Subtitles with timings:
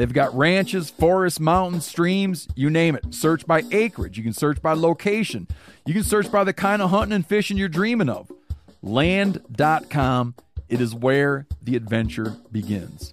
[0.00, 3.12] They've got ranches, forests, mountains, streams, you name it.
[3.12, 4.16] Search by acreage.
[4.16, 5.46] You can search by location.
[5.84, 8.32] You can search by the kind of hunting and fishing you're dreaming of.
[8.80, 10.36] Land.com.
[10.70, 13.12] It is where the adventure begins.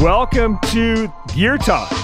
[0.00, 2.01] Welcome to Gear Talk.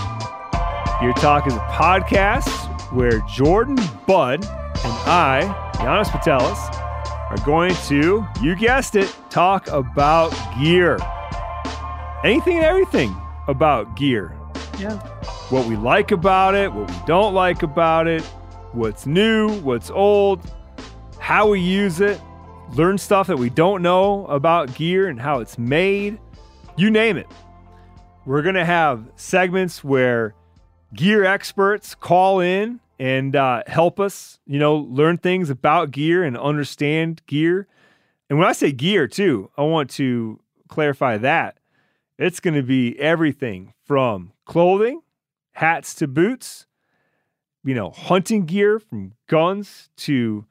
[1.00, 3.76] Gear Talk is a podcast where Jordan,
[4.08, 6.74] Budd, and I, Janis Putelis,
[7.30, 10.98] are going to, you guessed it, talk about gear.
[12.24, 14.36] Anything and everything about gear.
[14.76, 14.98] Yeah.
[15.50, 18.22] What we like about it, what we don't like about it,
[18.72, 20.40] what's new, what's old,
[21.20, 22.20] how we use it,
[22.72, 26.18] learn stuff that we don't know about gear and how it's made.
[26.76, 27.28] You name it.
[28.26, 30.34] We're going to have segments where
[30.94, 36.36] gear experts call in and uh, help us, you know, learn things about gear and
[36.36, 37.66] understand gear.
[38.28, 41.58] And when I say gear, too, I want to clarify that
[42.18, 45.02] it's going to be everything from clothing,
[45.52, 46.66] hats to boots,
[47.64, 50.44] you know, hunting gear from guns to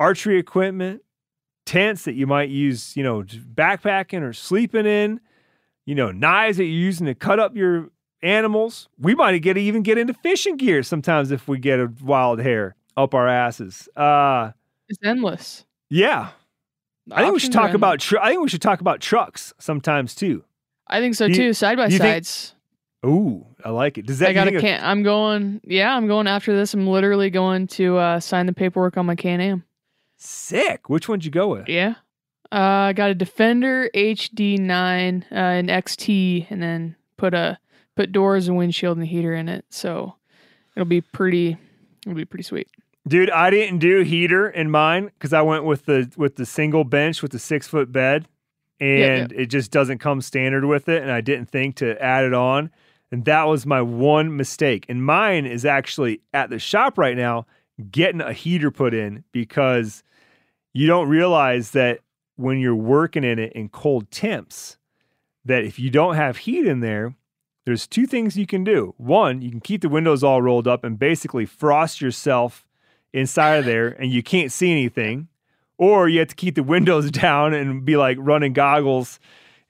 [0.00, 1.02] archery equipment,
[1.64, 5.20] tents that you might use, you know, backpacking or sleeping in
[5.86, 7.90] you know, knives that you're using to cut up your
[8.22, 8.88] animals.
[8.98, 12.74] We might get even get into fishing gear sometimes if we get a wild hair
[12.96, 13.88] up our asses.
[13.96, 14.52] Uh,
[14.88, 15.64] it's endless.
[15.90, 16.30] Yeah,
[17.06, 18.00] The I think we should talk about.
[18.00, 20.44] Tr- I think we should talk about trucks sometimes too.
[20.88, 21.52] I think so you- too.
[21.52, 22.52] Side by think- sides.
[23.04, 24.06] Ooh, I like it.
[24.06, 24.82] Does that I got a can.
[24.82, 25.60] I'm going.
[25.64, 26.74] Yeah, I'm going after this.
[26.74, 29.64] I'm literally going to uh, sign the paperwork on my Can Am.
[30.16, 30.88] sick?
[30.88, 31.68] Which one'd you go with?
[31.68, 31.94] Yeah.
[32.50, 32.56] Uh,
[32.90, 37.58] I got a Defender HD9, uh, an XT, and then put a
[37.96, 39.64] put doors and windshield and heater in it.
[39.70, 40.14] So
[40.76, 41.56] it'll be pretty.
[42.04, 42.68] It'll be pretty sweet.
[43.08, 46.84] Dude, I didn't do heater in mine because I went with the with the single
[46.84, 48.28] bench with the six foot bed,
[48.80, 51.02] and it just doesn't come standard with it.
[51.02, 52.70] And I didn't think to add it on,
[53.10, 54.86] and that was my one mistake.
[54.88, 57.46] And mine is actually at the shop right now
[57.90, 60.02] getting a heater put in because
[60.72, 62.00] you don't realize that
[62.36, 64.78] when you're working in it in cold temps,
[65.44, 67.14] that if you don't have heat in there,
[67.66, 68.94] there's two things you can do.
[68.96, 72.64] One, you can keep the windows all rolled up and basically frost yourself
[73.12, 75.28] inside of there and you can't see anything.
[75.76, 79.18] Or you have to keep the windows down and be like running goggles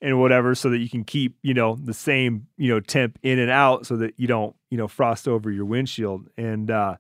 [0.03, 3.39] and whatever so that you can keep, you know, the same, you know, temp in
[3.39, 6.29] and out so that you don't, you know, frost over your windshield.
[6.37, 6.97] And uh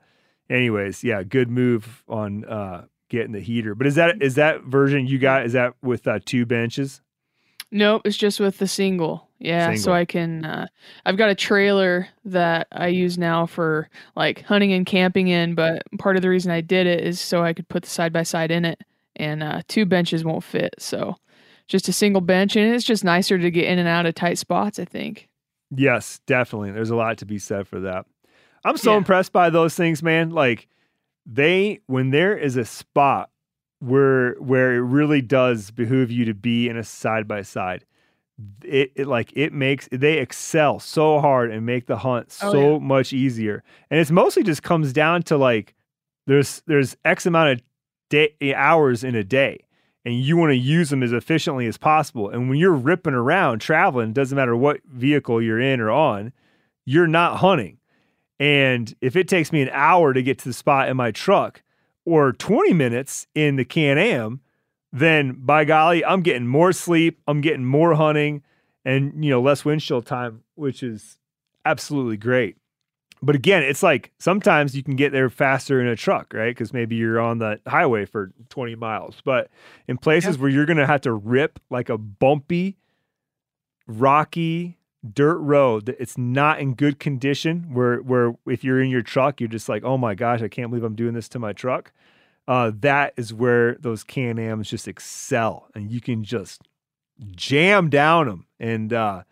[0.49, 3.75] anyways, yeah, good move on uh getting the heater.
[3.75, 7.03] But is that is that version you got is that with uh two benches?
[7.77, 9.29] Nope, it's just with the single.
[9.39, 10.47] Yeah, so I can.
[10.47, 10.67] Uh,
[11.05, 15.83] I've got a trailer that I use now for like hunting and camping in, but
[15.99, 18.23] part of the reason I did it is so I could put the side by
[18.23, 18.81] side in it,
[19.15, 20.75] and uh, two benches won't fit.
[20.79, 21.17] So
[21.69, 24.39] just a single bench, and it's just nicer to get in and out of tight
[24.39, 24.79] spots.
[24.79, 25.29] I think.
[25.71, 26.71] Yes, definitely.
[26.71, 28.07] There's a lot to be said for that.
[28.65, 28.97] I'm so Yeah.
[28.99, 30.31] impressed by those things, man.
[30.31, 30.67] Like
[31.27, 33.29] they when there is a spot
[33.81, 37.85] where where it really does behoove you to be in a side by side.
[38.65, 42.73] It, it like it makes they excel so hard and make the hunt Oh, so
[42.75, 42.79] yeah.
[42.79, 43.63] much easier.
[43.91, 45.75] And it's mostly just comes down to like
[46.27, 47.63] there's there's X amount of
[48.11, 49.61] day, hours in a day
[50.05, 52.29] and you want to use them as efficiently as possible.
[52.29, 56.33] And when you're ripping around traveling, doesn't matter what vehicle you're in or on,
[56.85, 57.79] you're not hunting.
[58.39, 61.63] And if it takes me an hour to get to the spot in my truck
[62.07, 64.41] or 20 minutes in the Can Am,
[64.91, 68.43] then by golly, I'm getting more sleep, I'm getting more hunting
[68.87, 71.19] and you know less windshield time, which is
[71.67, 72.57] absolutely great.
[73.21, 76.55] But again, it's like sometimes you can get there faster in a truck, right?
[76.55, 79.21] Because maybe you're on the highway for 20 miles.
[79.25, 79.51] But
[79.89, 82.77] in places where you're going to have to rip like a bumpy,
[83.87, 84.79] rocky
[85.15, 89.41] dirt road that it's not in good condition, where where if you're in your truck,
[89.41, 91.93] you're just like, oh my gosh, I can't believe I'm doing this to my truck.
[92.49, 96.63] Uh, that is where those Can Ams just excel, and you can just
[97.35, 99.23] jam down them and uh,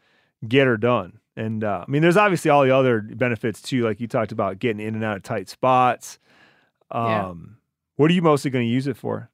[0.47, 1.21] get her done.
[1.37, 4.59] And uh, I mean, there's obviously all the other benefits too, like you talked about
[4.59, 6.19] getting in and out of tight spots.
[6.91, 7.57] Um, yeah.
[7.97, 9.31] What are you mostly going to use it for?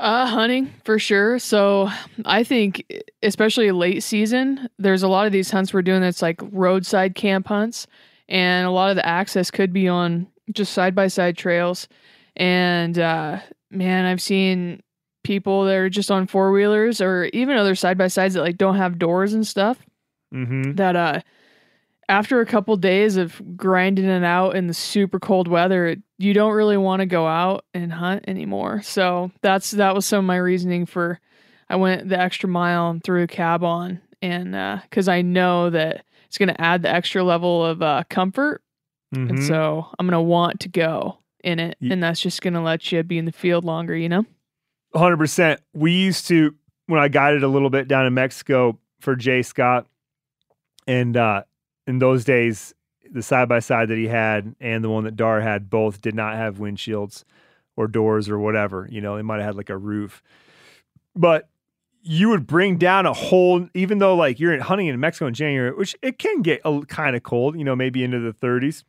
[0.00, 1.38] Uh, hunting for sure.
[1.38, 1.88] So
[2.24, 2.84] I think,
[3.22, 7.46] especially late season, there's a lot of these hunts we're doing that's like roadside camp
[7.46, 7.86] hunts,
[8.28, 11.88] and a lot of the access could be on just side by side trails.
[12.36, 13.38] And uh,
[13.70, 14.82] man, I've seen
[15.24, 18.56] people that are just on four wheelers or even other side by sides that like
[18.56, 19.78] don't have doors and stuff
[20.32, 20.74] mm-hmm.
[20.74, 21.20] that uh
[22.08, 26.52] after a couple days of grinding it out in the super cold weather, you don't
[26.52, 28.82] really want to go out and hunt anymore.
[28.82, 31.20] So that's that was some of my reasoning for
[31.68, 34.52] I went the extra mile and threw a cab on, and
[34.82, 38.62] because uh, I know that it's going to add the extra level of uh, comfort,
[39.14, 39.30] mm-hmm.
[39.30, 42.60] and so I'm going to want to go in it, and that's just going to
[42.60, 44.26] let you be in the field longer, you know.
[44.94, 45.60] Hundred percent.
[45.72, 46.54] We used to
[46.86, 49.86] when I guided a little bit down in Mexico for Jay Scott
[50.86, 51.42] and uh,
[51.86, 52.74] in those days,
[53.10, 56.14] the side by side that he had and the one that Dar had both did
[56.14, 57.24] not have windshields
[57.76, 58.88] or doors or whatever.
[58.90, 60.22] You know, they might have had like a roof,
[61.14, 61.48] but
[62.02, 65.74] you would bring down a whole, even though like you're hunting in Mexico in January,
[65.74, 68.84] which it can get a, kind of cold, you know, maybe into the 30s,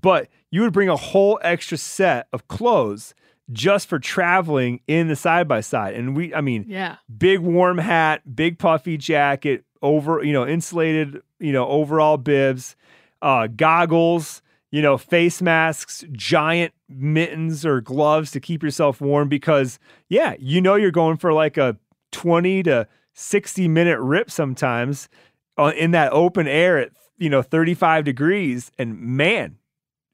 [0.00, 3.14] but you would bring a whole extra set of clothes
[3.50, 5.94] just for traveling in the side by side.
[5.94, 11.22] And we, I mean, yeah, big warm hat, big puffy jacket, over, you know, insulated,
[11.38, 12.76] you know, overall bibs,
[13.22, 19.78] uh, goggles, you know, face masks, giant mittens or gloves to keep yourself warm because,
[20.08, 21.76] yeah, you know, you're going for like a
[22.12, 25.08] 20 to 60 minute rip sometimes
[25.56, 28.70] uh, in that open air at, you know, 35 degrees.
[28.78, 29.58] And man,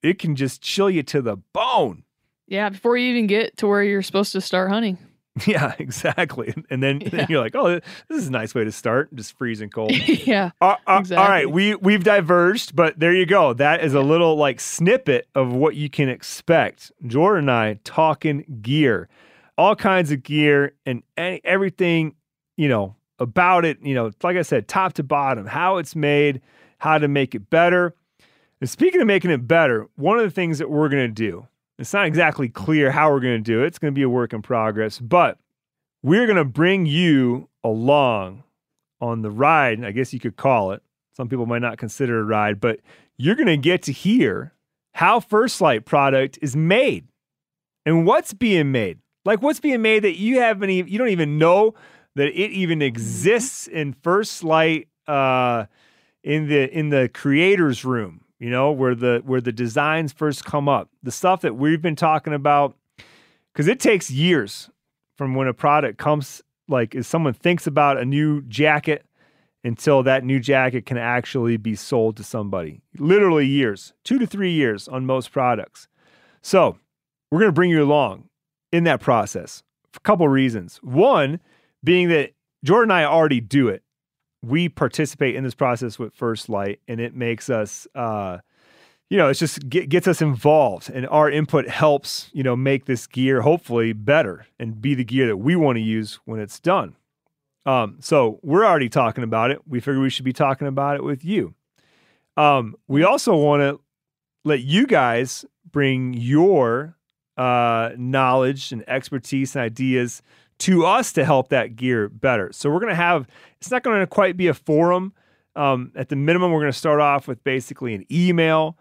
[0.03, 2.05] it can just chill you to the bone.
[2.47, 4.99] Yeah, before you even get to where you're supposed to start hunting.
[5.47, 6.55] Yeah, exactly.
[6.71, 7.09] And then, yeah.
[7.11, 9.93] then, you're like, oh, this is a nice way to start, just freezing cold.
[10.07, 10.53] yeah.
[10.61, 11.17] Uh, uh, exactly.
[11.17, 13.53] All right, we we've diverged, but there you go.
[13.53, 16.93] That is a little like snippet of what you can expect.
[17.07, 19.09] Jordan and I talking gear,
[19.59, 22.15] all kinds of gear and any, everything,
[22.57, 23.79] you know, about it.
[23.83, 26.43] You know, like I said, top to bottom, how it's made,
[26.79, 27.97] how to make it better.
[28.61, 31.49] And speaking of making it better, one of the things that we're gonna do
[31.79, 33.67] it's not exactly clear how we're going to do it.
[33.67, 35.39] It's going to be a work in progress, but
[36.03, 38.45] we're going to bring you along
[39.01, 40.83] on the ride, I guess you could call it.
[41.17, 42.81] Some people might not consider it a ride, but
[43.17, 44.53] you're going to get to hear
[44.95, 47.09] how First Lite product is made
[47.85, 48.99] and what's being made.
[49.25, 51.75] Like what's being made that you haven't even you don't even know
[52.15, 55.67] that it even exists in First Lite uh,
[56.23, 60.69] in the in the creators room you know, where the where the designs first come
[60.69, 60.91] up.
[61.03, 62.77] The stuff that we've been talking about
[63.55, 64.69] cuz it takes years
[65.17, 69.07] from when a product comes like if someone thinks about a new jacket
[69.65, 72.83] until that new jacket can actually be sold to somebody.
[72.99, 75.89] Literally years, 2 to 3 years on most products.
[76.43, 76.77] So,
[77.31, 78.29] we're going to bring you along
[78.71, 80.81] in that process for a couple reasons.
[80.83, 81.41] One
[81.83, 82.33] being that
[82.63, 83.83] Jordan and I already do it
[84.49, 88.39] we participate in this process with First Lite, and it makes us, uh,
[89.11, 92.87] you know, it just get, gets us involved, and our input helps, you know, make
[92.87, 96.61] this gear hopefully better and be the gear that we want to use when it's
[96.61, 96.97] done.
[97.67, 99.61] Um, so we're already talking about it.
[99.67, 101.55] We figure we should be talking about it with you.
[102.37, 103.81] Um, we also want to
[104.45, 106.97] let you guys bring your
[107.37, 110.23] uh, knowledge and expertise and ideas
[110.59, 112.51] to us to help that gear better.
[112.53, 113.27] So we're going to have,
[113.61, 115.13] it's not going to quite be a forum.
[115.57, 118.77] Um, at the minimum, we're going to start off with basically an email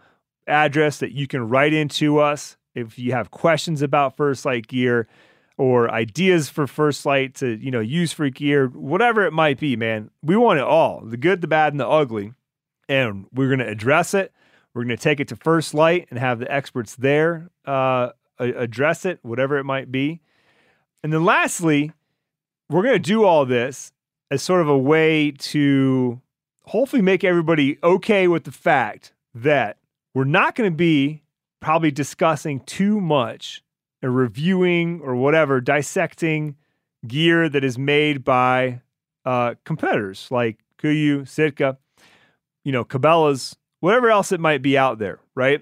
[0.48, 5.08] address that you can write into us if you have questions about First Lite gear
[5.58, 9.76] or ideas for First Lite to, you know, use for gear, whatever it might be,
[9.76, 10.10] man.
[10.24, 12.34] We want it all, the good, the bad, and the ugly.
[12.90, 14.34] And we're going to address it.
[14.74, 19.06] We're going to take it to First Lite and have the experts there uh, address
[19.06, 20.22] it, whatever it might be.
[21.04, 21.92] And then lastly,
[22.70, 23.92] we're going to do all this
[24.32, 26.22] as sort of a way to
[26.66, 29.78] hopefully make everybody okay with the fact that
[30.16, 31.22] we're not going to be
[31.60, 33.64] probably discussing too much
[34.02, 36.56] or reviewing or whatever, dissecting
[37.06, 38.82] gear that is made by
[39.26, 41.78] uh, competitors like KUIU, Sitka,
[42.64, 45.62] you know, Cabela's, whatever else it might be out there, right?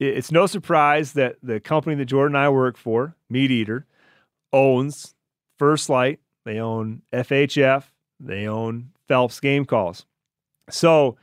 [0.00, 3.86] It's no surprise that the company that Jordan and I work for, Meat Eater,
[4.54, 5.14] owns
[5.58, 7.84] First Lite, They own FHF.
[8.20, 10.06] They own Phelps Game Calls.
[10.70, 11.16] So,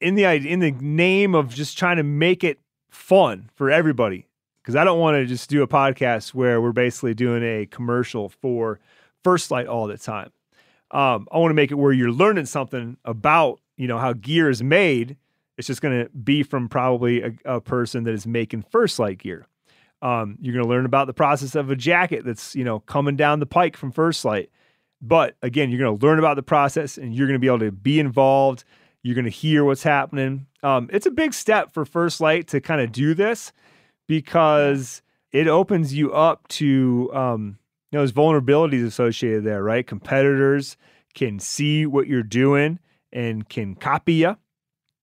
[0.00, 4.26] in the in the name of just trying to make it fun for everybody,
[4.62, 8.28] because I don't want to just do a podcast where we're basically doing a commercial
[8.28, 8.78] for
[9.24, 10.30] First Lite all the time.
[10.92, 14.48] Um, I want to make it where you're learning something about you know how gear
[14.48, 15.16] is made.
[15.58, 19.18] It's just going to be from probably a, a, person that is making First Light
[19.18, 19.46] gear.
[20.02, 23.16] Um, you're going to learn about the process of a jacket that's you know coming
[23.16, 24.50] down the pike from First Lite.
[25.00, 27.58] But again, you're going to learn about the process and you're going to be able
[27.60, 28.64] to be involved.
[29.02, 30.46] You're going to hear what's happening.
[30.62, 33.52] Um, it's a big step for First Lite to kind of do this
[34.06, 37.58] because it opens you up to um,
[37.90, 39.86] you know there's vulnerabilities associated there, right?
[39.86, 40.76] Competitors
[41.14, 42.78] can see what you're doing
[43.12, 44.36] and can copy you.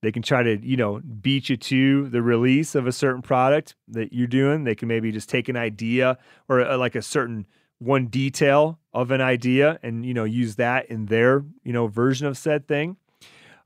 [0.03, 3.75] They can try to, you know, beat you to the release of a certain product
[3.87, 4.65] that you're doing.
[4.65, 6.17] They can maybe just take an idea
[6.49, 7.47] or a, uh, like a certain
[7.79, 12.27] one detail of an idea and you know use that in their you know version
[12.27, 12.97] of said thing.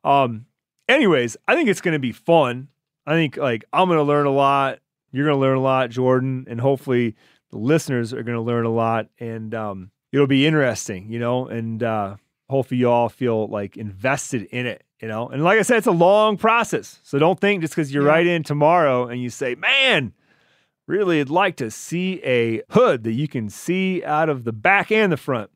[0.03, 0.45] Um
[0.87, 2.67] anyways i think it's going to be fun.
[3.07, 4.77] I think like i'm going to learn a lot.
[5.11, 7.15] You're going to learn a lot jordan and hopefully
[7.49, 11.47] the listeners are going to learn a lot and um it'll be interesting you know
[11.47, 12.15] and uh
[12.47, 15.87] hopefully you all feel like invested in it you know and like i said it's
[15.87, 18.09] a long process so don't think just because you're yeah.
[18.09, 20.13] right in tomorrow and you say man
[20.87, 24.91] really would like to see a hood that you can see out of the back
[24.91, 25.51] and the front.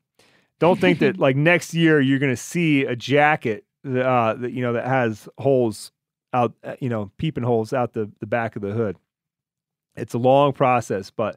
[0.60, 4.62] Don't think that like next year you're going to see a jacket uh, that you
[4.62, 5.90] know that has holes
[6.32, 8.96] out, uh, you know, peeping holes out the the back of the hood.
[9.96, 11.36] It's a long process, but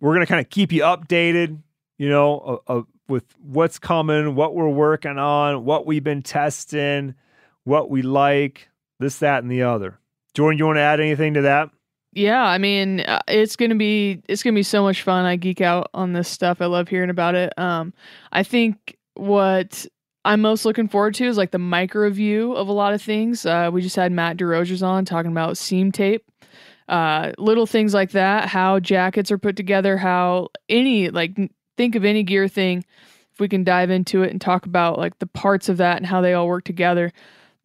[0.00, 1.58] we're going to kind of keep you updated,
[1.96, 7.14] you know, uh, uh, with what's coming, what we're working on, what we've been testing,
[7.66, 8.68] what we like,
[9.00, 9.98] this, that, and the other.
[10.34, 11.70] Jordan, you want to add anything to that?
[12.12, 15.26] Yeah, I mean, uh, it's gonna be it's gonna be so much fun.
[15.26, 16.62] I geek out on this stuff.
[16.62, 17.52] I love hearing about it.
[17.58, 17.92] Um,
[18.32, 19.84] I think what
[20.24, 23.44] I'm most looking forward to is like the micro view of a lot of things.
[23.44, 26.24] Uh, we just had Matt DeRogers on talking about seam tape,
[26.88, 28.48] uh, little things like that.
[28.48, 29.98] How jackets are put together.
[29.98, 31.36] How any like
[31.76, 32.84] think of any gear thing.
[33.34, 36.06] If we can dive into it and talk about like the parts of that and
[36.06, 37.12] how they all work together,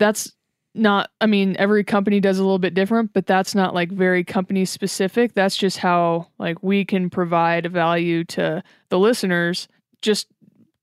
[0.02, 0.34] that's
[0.74, 4.24] not i mean every company does a little bit different but that's not like very
[4.24, 9.68] company specific that's just how like we can provide value to the listeners
[10.02, 10.28] just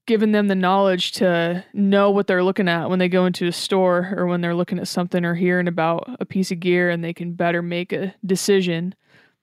[0.06, 3.52] giving them the knowledge to know what they're looking at when they go into a
[3.52, 7.02] store or when they're looking at something or hearing about a piece of gear and
[7.02, 8.94] they can better make a decision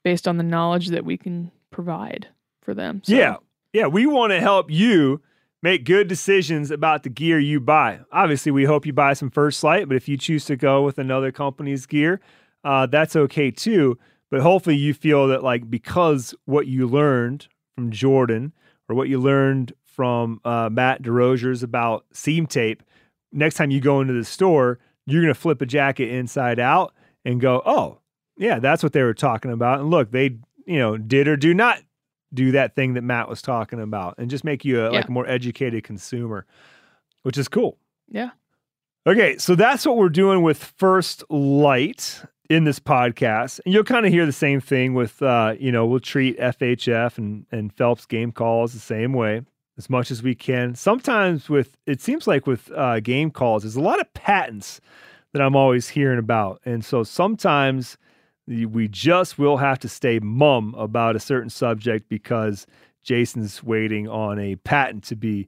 [0.04, 2.28] based on the knowledge that we can provide
[2.62, 3.14] for them so.
[3.14, 3.36] yeah
[3.74, 5.22] yeah we want to help you
[5.66, 8.02] Make good decisions about the gear you buy.
[8.12, 11.00] Obviously, we hope you buy some First Lite, but if you choose to go with
[11.00, 12.22] another company's gear,
[12.64, 13.98] uh, that's okay too.
[14.30, 18.54] But hopefully, you feel that like because what you learned from Jordan
[18.88, 22.84] or what you learned from uh, Matt DeRogers about seam tape,
[23.32, 26.94] next time you go into the store, you're going to flip a jacket inside out
[27.26, 28.02] and go, oh,
[28.38, 29.80] yeah, that's what they were talking about.
[29.80, 31.80] And look, they, you know, did or do not
[32.34, 34.98] do that thing that Matt was talking about and just make you a, yeah.
[34.98, 36.46] like a more educated consumer,
[37.24, 37.78] which is cool.
[38.10, 38.32] Yeah.
[39.08, 44.06] Okay, so that's what we're doing with First Lite in this podcast, and you'll kind
[44.06, 48.06] of hear the same thing with, uh, you know, we'll treat FHF and and Phelps
[48.06, 49.42] game calls the same way
[49.78, 50.76] as much as we can.
[50.76, 54.82] Sometimes with it seems like with uh, game calls, there's a lot of patents
[55.34, 57.98] that I'm always hearing about, and so sometimes
[58.48, 62.68] we just will have to stay mum about a certain subject because
[63.04, 65.48] Jason's waiting on a patent to be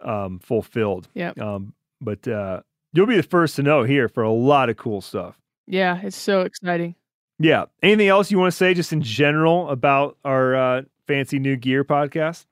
[0.00, 1.08] um, fulfilled.
[1.14, 1.32] Yeah.
[1.40, 2.60] Um, but uh,
[2.92, 5.38] you'll be the first to know here for a lot of cool stuff.
[5.66, 6.94] Yeah, it's so exciting.
[7.38, 7.64] Yeah.
[7.82, 11.84] Anything else you want to say just in general about our uh, fancy new gear
[11.84, 12.44] podcast?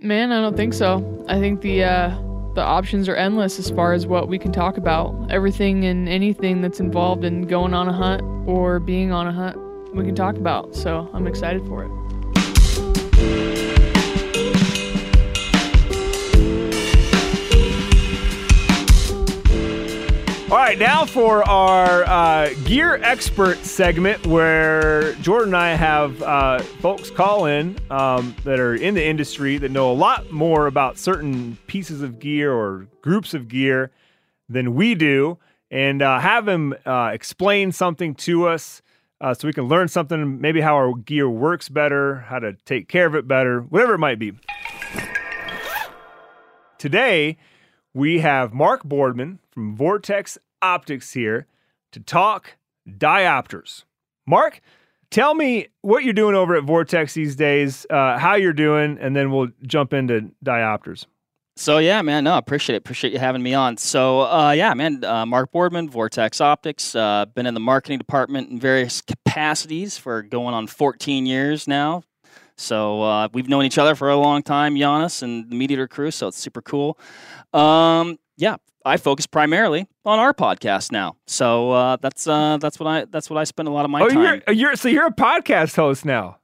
[0.00, 1.24] Man, I don't think so.
[1.28, 4.76] I think the uh, the options are endless as far as what we can talk
[4.76, 5.14] about.
[5.30, 9.56] Everything and anything that's involved in going on a hunt or being on a hunt,
[9.94, 10.74] we can talk about.
[10.74, 13.53] So I'm excited for it.
[20.54, 26.60] All right, now for our uh, gear expert segment where Jordan and I have uh,
[26.60, 30.96] folks call in um, that are in the industry that know a lot more about
[30.96, 33.90] certain pieces of gear or groups of gear
[34.48, 35.38] than we do
[35.72, 38.80] and uh, have them uh, explain something to us
[39.20, 42.86] uh, so we can learn something, maybe how our gear works better, how to take
[42.86, 44.32] care of it better, whatever it might be.
[46.78, 47.38] Today,
[47.92, 51.46] we have Mark Boardman from Vortex Optics here
[51.92, 52.56] to talk
[52.88, 53.84] diopters.
[54.26, 54.60] Mark,
[55.10, 59.14] tell me what you're doing over at Vortex these days, uh, how you're doing, and
[59.14, 61.06] then we'll jump into diopters.
[61.56, 62.78] So yeah, man, no, appreciate it.
[62.78, 63.76] Appreciate you having me on.
[63.76, 66.96] So uh, yeah, man, uh, Mark Boardman, Vortex Optics.
[66.96, 72.02] Uh, been in the marketing department in various capacities for going on 14 years now.
[72.56, 76.10] So uh, we've known each other for a long time, Janis and the MeatEater crew.
[76.10, 76.98] So it's super cool.
[77.52, 81.16] Um, yeah, I focus primarily on our podcast now.
[81.26, 84.02] So uh, that's uh, that's what I that's what I spend a lot of my
[84.02, 84.42] oh, time.
[84.46, 86.38] You're, you're so you're a podcast host now.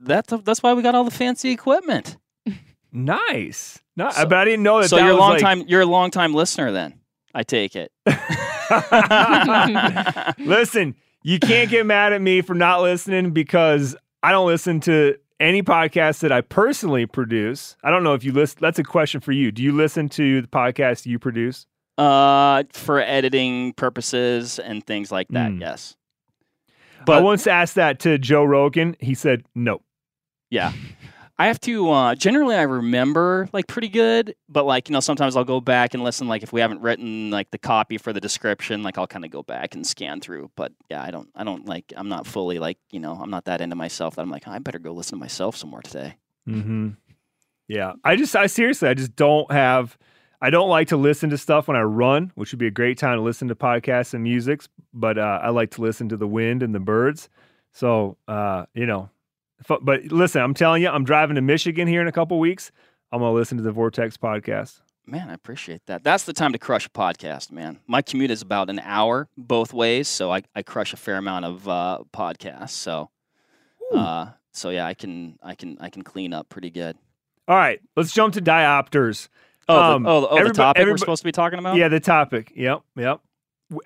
[0.00, 2.16] That's that's why we got all the fancy equipment.
[2.92, 3.80] nice.
[3.96, 4.88] No, so, but I didn't know that.
[4.88, 5.40] So that you're a long like...
[5.40, 5.64] time.
[5.66, 7.00] You're a long time listener, then.
[7.34, 7.90] I take it.
[10.38, 15.16] Listen, you can't get mad at me for not listening because I don't listen to
[15.40, 17.76] any podcast that I personally produce.
[17.82, 18.58] I don't know if you listen.
[18.60, 19.52] That's a question for you.
[19.52, 21.66] Do you listen to the podcast you produce?
[21.96, 25.52] Uh, for editing purposes and things like that.
[25.52, 25.60] Mm.
[25.60, 25.96] Yes.
[27.06, 28.96] But I once asked that to Joe Rogan.
[28.98, 29.82] He said no.
[30.50, 30.72] Yeah.
[31.36, 35.36] I have to uh, generally I remember like pretty good, but like you know sometimes
[35.36, 36.28] I'll go back and listen.
[36.28, 39.32] Like if we haven't written like the copy for the description, like I'll kind of
[39.32, 40.52] go back and scan through.
[40.54, 43.46] But yeah, I don't I don't like I'm not fully like you know I'm not
[43.46, 45.82] that into myself that I'm like oh, I better go listen to myself some more
[45.82, 46.16] today.
[46.46, 46.90] Hmm.
[47.66, 49.98] Yeah, I just I seriously I just don't have.
[50.40, 52.98] I don't like to listen to stuff when I run, which would be a great
[52.98, 54.62] time to listen to podcasts and music.
[54.92, 57.30] But uh, I like to listen to the wind and the birds.
[57.72, 59.10] So uh, you know,
[59.66, 62.70] but listen, I'm telling you, I'm driving to Michigan here in a couple weeks.
[63.12, 64.80] I'm gonna listen to the Vortex podcast.
[65.06, 66.02] Man, I appreciate that.
[66.02, 67.78] That's the time to crush a podcast, man.
[67.86, 71.44] My commute is about an hour both ways, so I, I crush a fair amount
[71.44, 72.70] of uh, podcasts.
[72.70, 73.10] So,
[73.92, 76.96] uh, so yeah, I can I can I can clean up pretty good.
[77.46, 79.28] All right, let's jump to diopters.
[79.68, 81.76] Oh, um, the, oh, oh the topic we're supposed to be talking about?
[81.76, 82.52] Yeah, the topic.
[82.54, 83.20] Yep, yep.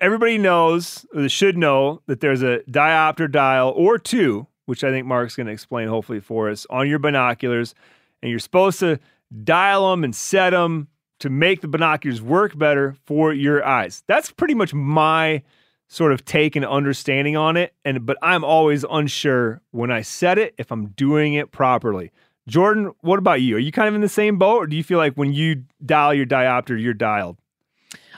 [0.01, 5.07] Everybody knows, or should know, that there's a diopter dial or two which I think
[5.07, 7.73] Mark's going to explain hopefully for us, on your binoculars.
[8.21, 8.99] And you're supposed to
[9.43, 10.89] dial them and set them
[11.21, 14.03] to make the binoculars work better for your eyes.
[14.05, 15.41] That's pretty much my
[15.87, 17.73] sort of take and understanding on it.
[17.83, 22.11] And but I'm always unsure when I set it if I'm doing it properly.
[22.47, 23.55] Jordan, what about you?
[23.55, 25.63] Are you kind of in the same boat, or do you feel like when you
[25.83, 27.39] dial your diopter, you're dialed?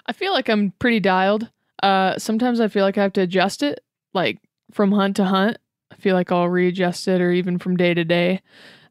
[0.05, 1.49] I feel like I'm pretty dialed.
[1.81, 4.39] Uh, sometimes I feel like I have to adjust it, like
[4.73, 5.57] from hunt to hunt.
[6.01, 8.41] Feel like I'll readjust it or even from day to day.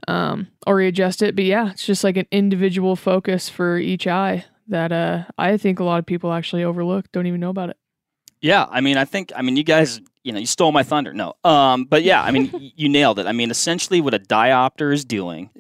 [0.09, 1.37] Um, I'll readjust it.
[1.37, 5.81] But yeah, it's just like an individual focus for each eye that uh, I think
[5.81, 7.77] a lot of people actually overlook, don't even know about it.
[8.41, 11.13] Yeah, I mean, I think, I mean, you guys, you know, you stole my thunder.
[11.13, 13.27] No, um, but yeah, I mean, you nailed it.
[13.27, 15.51] I mean, essentially, what a diopter is doing,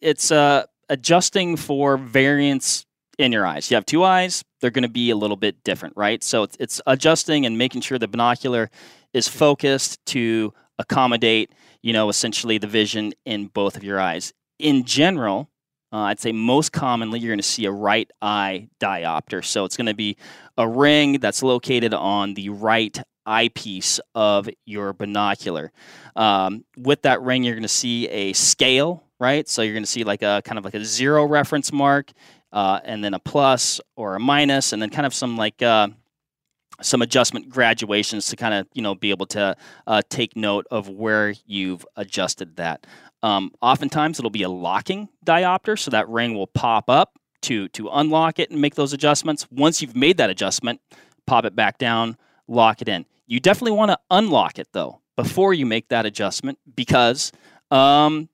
[0.00, 2.86] it's uh, adjusting for variance
[3.18, 3.70] in your eyes.
[3.70, 6.22] You have two eyes; they're going to be a little bit different, right?
[6.24, 8.70] So it's, it's adjusting and making sure the binocular
[9.12, 14.32] is focused to accommodate, you know, essentially the vision in both of your eyes.
[14.58, 15.50] In general,
[15.92, 19.44] uh, I'd say most commonly you're going to see a right eye diopter.
[19.44, 20.16] So it's going to be
[20.56, 25.70] a ring that's located on the right eyepiece of your binocular.
[26.16, 29.48] Um, with that ring, you're going to see a scale, right?
[29.48, 32.10] So you're going to see like a kind of like a zero reference mark,
[32.52, 35.88] uh, and then a plus or a minus, and then kind of some like uh,
[36.82, 40.88] some adjustment graduations to kind of you know be able to uh, take note of
[40.88, 42.86] where you've adjusted that.
[43.22, 47.88] Um, oftentimes it'll be a locking diopter, so that ring will pop up to to
[47.88, 49.46] unlock it and make those adjustments.
[49.50, 50.80] Once you've made that adjustment,
[51.26, 52.16] pop it back down,
[52.48, 53.06] lock it in.
[53.26, 57.32] You definitely want to unlock it though before you make that adjustment because
[57.70, 58.28] um,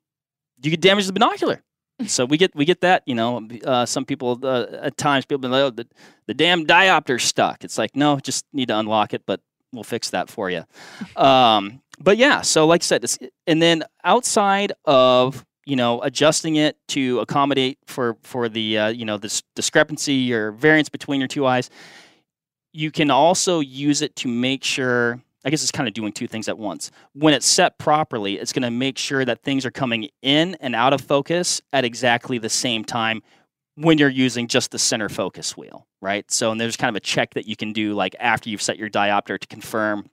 [0.63, 1.63] you could damage the binocular
[2.07, 5.39] so we get we get that you know uh, some people uh, at times people
[5.41, 5.87] be like oh, the,
[6.27, 7.65] the damn diopter's stuck.
[7.65, 9.41] It's like no just need to unlock it but
[9.73, 10.65] we'll fix that for you
[11.17, 13.05] um, but yeah so like i said
[13.47, 19.05] and then outside of you know adjusting it to accommodate for for the uh, you
[19.05, 21.69] know this discrepancy or variance between your two eyes
[22.73, 26.27] you can also use it to make sure I guess it's kind of doing two
[26.27, 26.91] things at once.
[27.13, 30.75] When it's set properly, it's going to make sure that things are coming in and
[30.75, 33.23] out of focus at exactly the same time
[33.77, 36.29] when you're using just the center focus wheel, right?
[36.31, 38.77] So, and there's kind of a check that you can do like after you've set
[38.77, 40.11] your diopter to confirm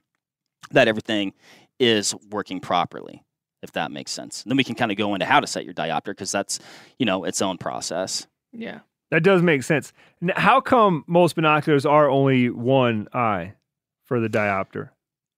[0.72, 1.34] that everything
[1.80, 3.24] is working properly,
[3.64, 4.44] if that makes sense.
[4.44, 6.60] And then we can kind of go into how to set your diopter because that's,
[7.00, 8.28] you know, its own process.
[8.54, 8.82] Yeah.
[9.10, 9.94] That does make sense.
[10.36, 13.54] How come most binoculars are only one eye
[14.04, 14.90] for the diopter?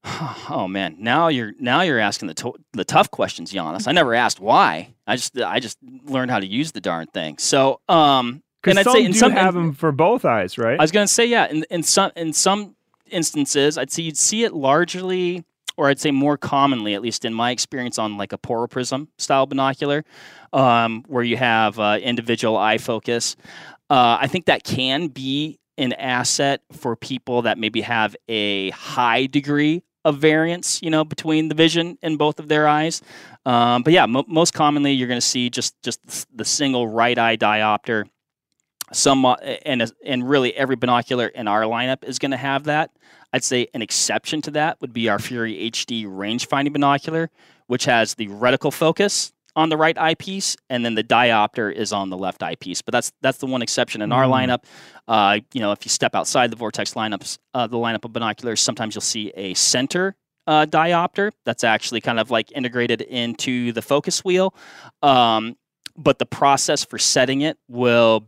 [0.50, 3.88] Oh man, now you're now you're asking the to- the tough questions, Janis.
[3.88, 4.94] I never asked why.
[5.06, 7.38] I just I just learned how to use the darn thing.
[7.38, 10.80] So, um, and I'd some say in do some have them for both eyes, right?
[10.80, 11.48] I was gonna say yeah.
[11.48, 12.76] In in some in some
[13.10, 15.44] instances, I'd say you'd see it largely,
[15.76, 19.10] or I'd say more commonly, at least in my experience, on like a Porro prism
[19.18, 20.06] style binocular,
[20.54, 23.36] um, where you have uh, individual eye focus.
[23.90, 29.28] Uh, I think that can be an asset for people that maybe have a high
[29.28, 33.02] degree of variance, you know, between the vision in both of their eyes.
[33.46, 36.00] Um, but yeah, mo- most commonly you're going to see just just
[36.36, 38.06] the single right eye diopter.
[38.94, 39.26] Some
[39.66, 42.92] and and really every binocular in our lineup is going to have that.
[43.34, 47.30] I'd say an exception to that would be our Fury HD range finding binocular,
[47.68, 52.12] which has the reticle focus on the right eyepiece, and then the diopter is on
[52.12, 52.84] the left eyepiece.
[52.84, 54.16] But that's that's the one exception in mm.
[54.16, 54.64] our lineup.
[55.08, 58.62] Uh, you know, if you step outside the Vortex lineups, uh, the lineup of binoculars,
[58.62, 60.16] sometimes you'll see a center
[60.46, 64.56] uh, diopter that's actually kind of like integrated into the focus wheel.
[65.02, 65.58] Um,
[65.98, 68.28] but the process for setting it will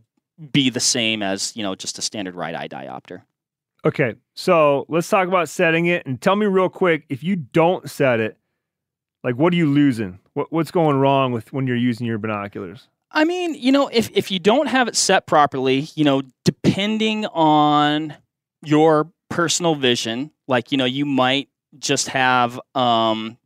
[0.52, 3.22] be the same as you know just a standard right eye diopter.
[3.86, 7.88] Okay, so let's talk about setting it, and tell me real quick if you don't
[7.88, 8.36] set it,
[9.24, 10.20] like what are you losing?
[10.34, 12.88] What, what's going wrong with when you're using your binoculars?
[13.12, 17.26] I mean, you know, if if you don't have it set properly, you know, depending
[17.26, 18.16] on
[18.64, 23.38] your personal vision, like you know, you might just have um,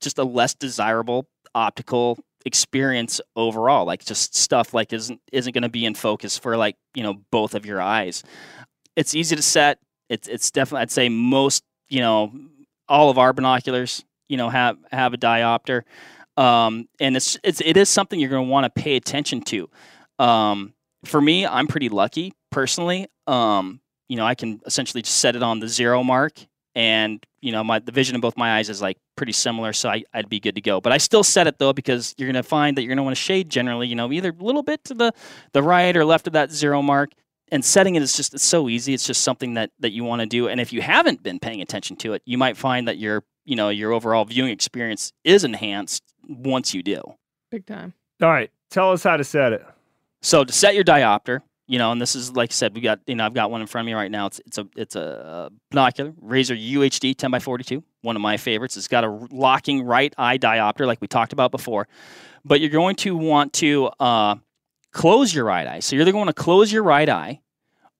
[0.00, 3.84] just a less desirable optical experience overall.
[3.84, 7.20] Like just stuff like isn't isn't going to be in focus for like you know
[7.30, 8.22] both of your eyes.
[8.96, 9.78] It's easy to set.
[10.08, 12.32] It's it's definitely I'd say most you know
[12.88, 15.82] all of our binoculars you know have have a diopter,
[16.38, 19.68] um, and it's it's it is something you're going to want to pay attention to.
[20.18, 20.72] Um,
[21.04, 23.08] for me, I'm pretty lucky personally.
[23.26, 26.32] Um, you know, I can essentially just set it on the zero mark,
[26.74, 29.90] and you know, my the vision in both my eyes is like pretty similar, so
[29.90, 30.80] I, would be good to go.
[30.80, 33.02] But I still set it though because you're going to find that you're going to
[33.02, 35.12] want to shade generally, you know, either a little bit to the
[35.52, 37.10] the right or left of that zero mark.
[37.50, 38.94] And setting it is just it's so easy.
[38.94, 40.48] It's just something that that you want to do.
[40.48, 43.56] And if you haven't been paying attention to it, you might find that you're you
[43.56, 47.02] know your overall viewing experience is enhanced once you do.
[47.50, 47.92] Big time.
[48.22, 49.64] All right, tell us how to set it.
[50.22, 53.00] So to set your diopter, you know, and this is like I said, we got
[53.06, 54.26] you know I've got one in front of me right now.
[54.26, 58.76] It's it's a it's a binocular Razor UHD 10 by 42, one of my favorites.
[58.76, 61.88] It's got a locking right eye diopter like we talked about before,
[62.44, 64.36] but you're going to want to uh,
[64.92, 65.80] close your right eye.
[65.80, 67.40] So you're either going to close your right eye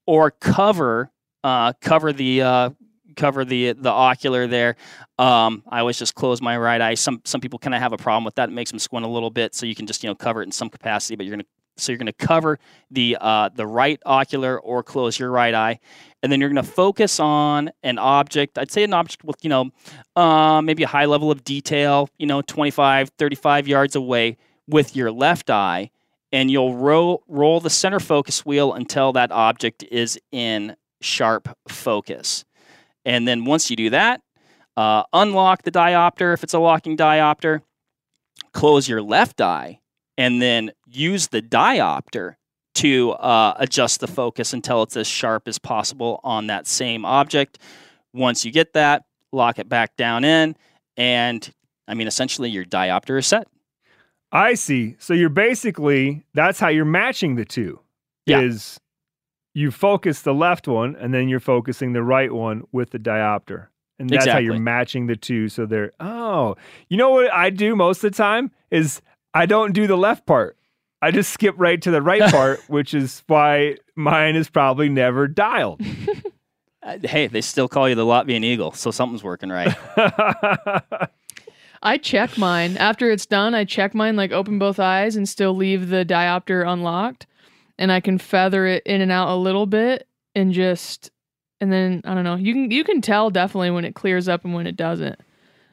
[0.07, 1.11] or cover
[1.45, 2.71] uh, cover the uh,
[3.16, 4.77] cover the the ocular there.
[5.18, 6.94] Um, I always just close my right eye.
[6.94, 8.48] Some some people kind of have a problem with that.
[8.48, 10.46] It makes them squint a little bit, so you can just you know cover it
[10.46, 11.16] in some capacity.
[11.16, 11.44] But you're gonna
[11.77, 12.59] so you're gonna cover
[12.90, 15.81] the uh, the right ocular or close your right eye,
[16.22, 18.59] and then you're gonna focus on an object.
[18.59, 19.70] I'd say an object with you know
[20.16, 22.09] uh, maybe a high level of detail.
[22.18, 24.37] You know, 25, 35 yards away
[24.68, 25.90] with your left eye.
[26.35, 32.44] And you'll roll roll the center focus wheel until that object is in sharp focus.
[33.05, 34.21] And then once you do that,
[34.77, 37.62] uh, unlock the diopter if it's a locking diopter,
[38.53, 39.81] close your left eye,
[40.17, 42.37] and then use the diopter
[42.75, 47.59] to uh, adjust the focus until it's as sharp as possible on that same object.
[48.15, 50.57] Once you get that, lock it back down in,
[50.97, 51.53] and
[51.88, 53.47] I mean, essentially, your diopter is set.
[54.31, 54.97] I see.
[54.99, 57.81] So you're basically that's how you're matching the two.
[58.25, 58.41] Yeah.
[58.41, 58.81] Is
[59.55, 63.69] you focus the left one and then you're focusing the right one with the diopter.
[63.99, 64.33] And that's exactly.
[64.33, 65.49] how you're matching the two.
[65.49, 66.57] So they're, oh,
[66.88, 69.01] you know what I do most of the time is
[69.35, 70.57] I don't do the left part.
[71.01, 75.29] I just skip right to the right part, which is why mine is probably never
[75.29, 75.81] dialed.
[77.05, 79.73] Hey, they still call you the Latvian Eagle, so something's working right.
[81.83, 83.55] I check mine after it's done.
[83.55, 87.29] I check mine like open both eyes and still leave the diopter unlocked
[87.79, 91.11] and I can feather it in and out a little bit and just
[91.61, 92.35] and then I don't know.
[92.35, 95.21] You can you can tell definitely when it clears up and when it doesn't.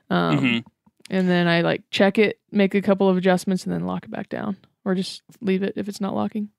[0.10, 0.68] Um, mm-hmm.
[1.10, 4.12] And then I like check it, make a couple of adjustments, and then lock it
[4.12, 6.50] back down, or just leave it if it's not locking.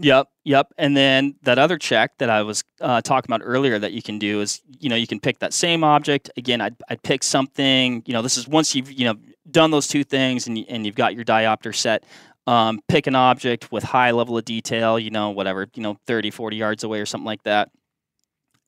[0.00, 0.72] Yep, yep.
[0.78, 4.20] And then that other check that I was uh, talking about earlier that you can
[4.20, 6.30] do is, you know, you can pick that same object.
[6.36, 9.16] Again, I'd, I'd pick something, you know, this is once you've, you know,
[9.50, 12.04] done those two things and, and you've got your diopter set,
[12.48, 16.30] um, pick an object with high level of detail, you know, whatever, you know, 30,
[16.30, 17.70] 40 yards away or something like that.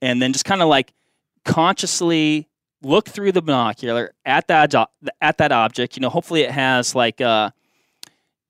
[0.02, 0.92] And then just kind of like
[1.46, 2.46] consciously
[2.82, 4.74] look through the binocular at that
[5.22, 5.96] at that object.
[5.96, 7.52] You know, hopefully it has like uh,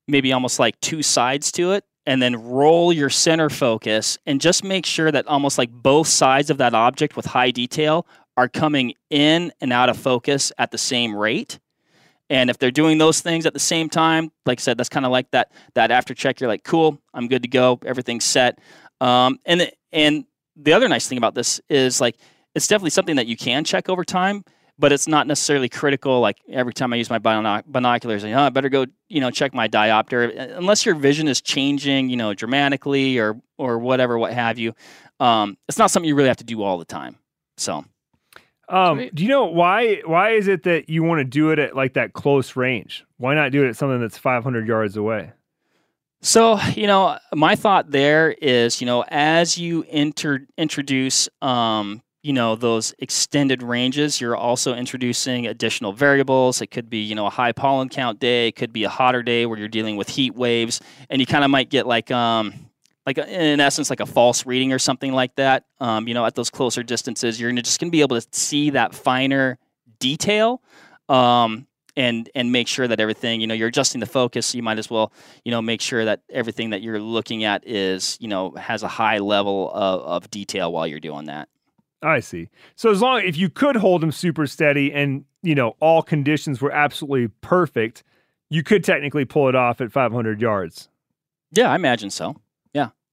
[0.05, 4.65] maybe almost like two sides to it, and then roll your center focus and just
[4.65, 8.95] make sure that almost like both sides of that object with high detail are coming
[9.09, 11.57] in and out of focus at the same rate.
[12.31, 15.05] And if they're doing those things at the same time, like I said, that's kind
[15.05, 16.39] of like that that after check.
[16.39, 18.57] You're like, cool, I'm good to go, everything's set.
[19.01, 20.23] Um, and and
[20.55, 22.15] the other nice thing about this is like
[22.55, 24.45] it's definitely something that you can check over time,
[24.79, 26.21] but it's not necessarily critical.
[26.21, 29.29] Like every time I use my binoc- binoculars, like, oh, I better go, you know,
[29.29, 30.55] check my diopter.
[30.57, 34.73] Unless your vision is changing, you know, dramatically or or whatever, what have you.
[35.19, 37.17] Um, it's not something you really have to do all the time.
[37.57, 37.83] So
[38.71, 40.01] um, do you know why?
[40.05, 43.05] Why is it that you want to do it at like that close range?
[43.17, 45.33] Why not do it at something that's 500 yards away?
[46.21, 52.31] So you know, my thought there is, you know, as you enter introduce, um, you
[52.31, 56.61] know, those extended ranges, you're also introducing additional variables.
[56.61, 58.47] It could be, you know, a high pollen count day.
[58.47, 60.79] It could be a hotter day where you're dealing with heat waves,
[61.09, 62.53] and you kind of might get like, um,
[63.05, 66.25] like a, in essence like a false reading or something like that um, you know
[66.25, 69.57] at those closer distances you're just going to be able to see that finer
[69.99, 70.61] detail
[71.09, 74.63] um, and and make sure that everything you know you're adjusting the focus so you
[74.63, 75.11] might as well
[75.43, 78.87] you know make sure that everything that you're looking at is you know has a
[78.87, 81.49] high level of, of detail while you're doing that.
[82.03, 82.49] I see.
[82.75, 86.61] So as long if you could hold them super steady and you know all conditions
[86.61, 88.03] were absolutely perfect
[88.49, 90.89] you could technically pull it off at 500 yards.
[91.51, 92.37] Yeah i imagine so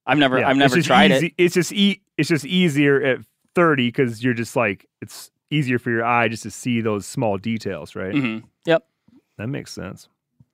[0.08, 1.34] I've never yeah, I've never tried easy, it.
[1.36, 3.18] It's just e- it's just easier at
[3.54, 7.36] 30 because you're just like it's easier for your eye just to see those small
[7.36, 8.14] details, right?
[8.14, 8.46] Mm-hmm.
[8.64, 8.84] Yep,
[9.36, 10.08] that makes sense.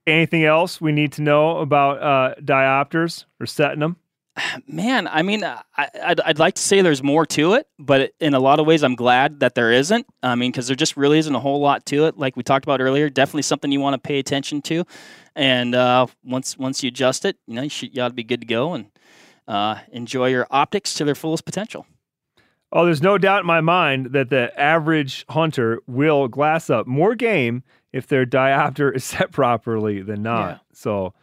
[0.06, 3.96] Anything else we need to know about uh, diopters or setting them?
[4.66, 8.34] Man, I mean, I, I'd, I'd like to say there's more to it, but in
[8.34, 10.06] a lot of ways, I'm glad that there isn't.
[10.22, 12.18] I mean, because there just really isn't a whole lot to it.
[12.18, 14.84] Like we talked about earlier, definitely something you want to pay attention to.
[15.36, 18.24] And uh, once once you adjust it, you know, you, should, you ought to be
[18.24, 18.74] good to go.
[18.74, 18.86] And
[19.46, 21.86] uh, enjoy your optics to their fullest potential.
[22.72, 27.14] Oh, there's no doubt in my mind that the average hunter will glass up more
[27.14, 30.50] game if their diopter is set properly than not.
[30.50, 30.58] Yeah.
[30.72, 31.14] So,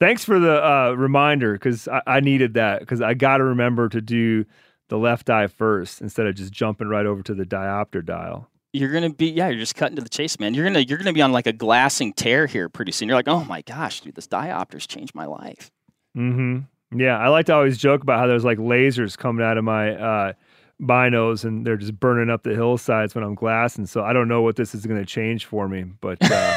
[0.00, 3.88] thanks for the uh, reminder because I-, I needed that because I got to remember
[3.88, 4.44] to do
[4.88, 8.50] the left eye first instead of just jumping right over to the diopter dial.
[8.74, 10.52] You're gonna be yeah, you're just cutting to the chase, man.
[10.52, 13.08] You're gonna you're gonna be on like a glassing tear here pretty soon.
[13.08, 15.70] You're like, oh my gosh, dude, this diopter's changed my life.
[16.16, 16.58] Mm-hmm.
[16.94, 19.94] Yeah, I like to always joke about how there's like lasers coming out of my
[19.94, 20.32] uh,
[20.80, 23.86] binos and they're just burning up the hillsides when I'm glassing.
[23.86, 26.56] So I don't know what this is going to change for me, but uh,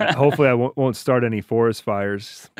[0.14, 2.50] hopefully I won't, won't start any forest fires.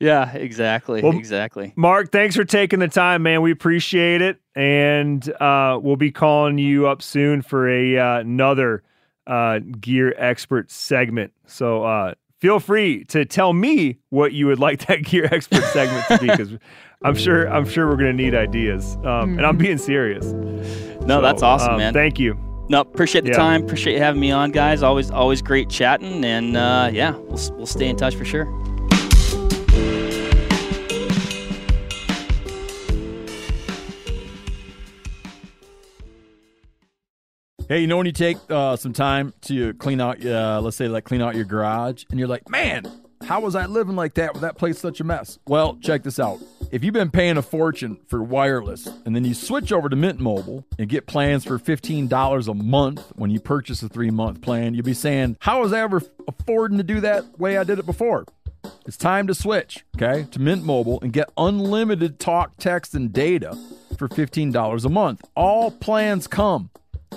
[0.00, 1.02] Yeah, exactly.
[1.02, 1.72] Well, exactly.
[1.76, 3.42] Mark, thanks for taking the time, man.
[3.42, 4.38] We appreciate it.
[4.54, 8.82] And uh, we'll be calling you up soon for a uh, another
[9.26, 11.32] uh, gear expert segment.
[11.46, 16.04] So uh, feel free to tell me what you would like that gear expert segment
[16.08, 16.52] to be because
[17.02, 18.96] I'm sure I'm sure we're going to need ideas.
[19.02, 20.26] Um, and I'm being serious.
[20.26, 21.94] No, so, that's awesome, um, man.
[21.94, 22.38] Thank you.
[22.68, 23.36] No, appreciate the yeah.
[23.36, 23.62] time.
[23.62, 24.82] Appreciate you having me on, guys.
[24.82, 28.44] Always always great chatting, and uh, yeah, we'll we'll stay in touch for sure.
[37.66, 40.86] Hey, you know when you take uh, some time to clean out, uh, let's say,
[40.86, 42.84] like clean out your garage, and you're like, man,
[43.26, 45.38] how was I living like that with that place such a mess?
[45.46, 46.40] Well, check this out.
[46.72, 50.20] If you've been paying a fortune for wireless, and then you switch over to Mint
[50.20, 54.74] Mobile and get plans for $15 a month when you purchase a three month plan,
[54.74, 57.86] you'll be saying, how was I ever affording to do that way I did it
[57.86, 58.26] before?
[58.84, 63.58] It's time to switch, okay, to Mint Mobile and get unlimited talk, text, and data
[63.96, 65.24] for $15 a month.
[65.34, 66.68] All plans come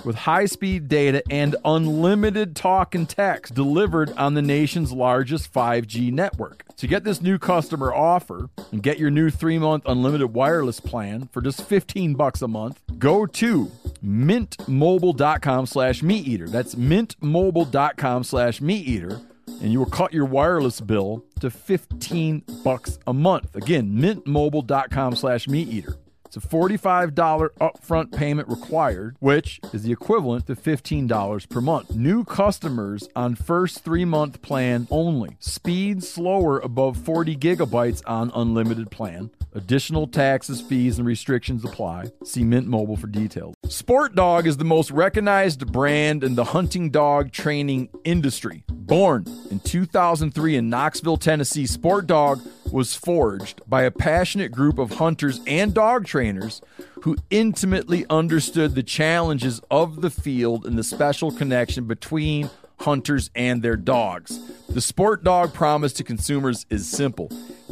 [0.04, 6.12] with high speed data and unlimited talk and text delivered on the nation's largest 5G
[6.12, 6.64] network.
[6.76, 11.40] To get this new customer offer and get your new 3-month unlimited wireless plan for
[11.40, 13.70] just 15 bucks a month, go to
[14.04, 16.48] mintmobile.com slash meateater.
[16.48, 19.20] That's mintmobile.com slash meateater
[19.60, 23.56] and you will cut your wireless bill to 15 bucks a month.
[23.56, 25.96] Again, mintmobile.com slash meateater.
[26.28, 27.14] It's a $45
[27.58, 31.96] upfront payment required, which is the equivalent to $15 per month.
[31.96, 35.38] New customers on first three month plan only.
[35.40, 39.30] Speed slower above 40 gigabytes on unlimited plan.
[39.54, 42.10] Additional taxes, fees, and restrictions apply.
[42.24, 43.54] See Mint Mobile for details.
[43.66, 49.60] Sport Dog is the most recognized brand in the hunting dog training industry Born in
[49.60, 52.40] 2003 in Knoxville, Tennessee, Sport Dog
[52.72, 56.60] was forged by a passionate group of hunters and dog trainers
[57.02, 62.50] who intimately understood the challenges of the field and the special connection between
[62.80, 64.38] hunters and their dogs.
[64.68, 67.30] The Sport Dog promise to consumers is simple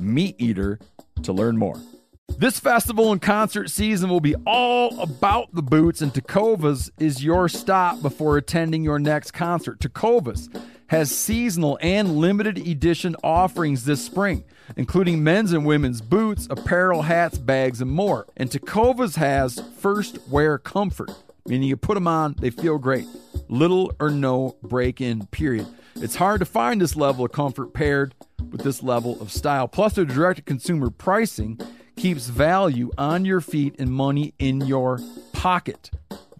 [0.00, 0.80] MeatEater
[1.22, 1.76] to learn more.
[2.38, 7.48] This festival and concert season will be all about the boots, and Tecovas is your
[7.48, 9.78] stop before attending your next concert.
[9.78, 10.48] Tecovas
[10.86, 14.44] has seasonal and limited edition offerings this spring,
[14.76, 18.26] including men's and women's boots, apparel, hats, bags, and more.
[18.36, 21.10] And Tecovas has first wear comfort,
[21.46, 23.06] meaning you put them on, they feel great.
[23.48, 25.66] Little or no break in, period.
[25.96, 28.14] It's hard to find this level of comfort paired
[28.50, 29.68] with this level of style.
[29.68, 31.60] Plus, their direct to consumer pricing
[32.00, 34.98] keeps value on your feet and money in your
[35.34, 35.90] pocket.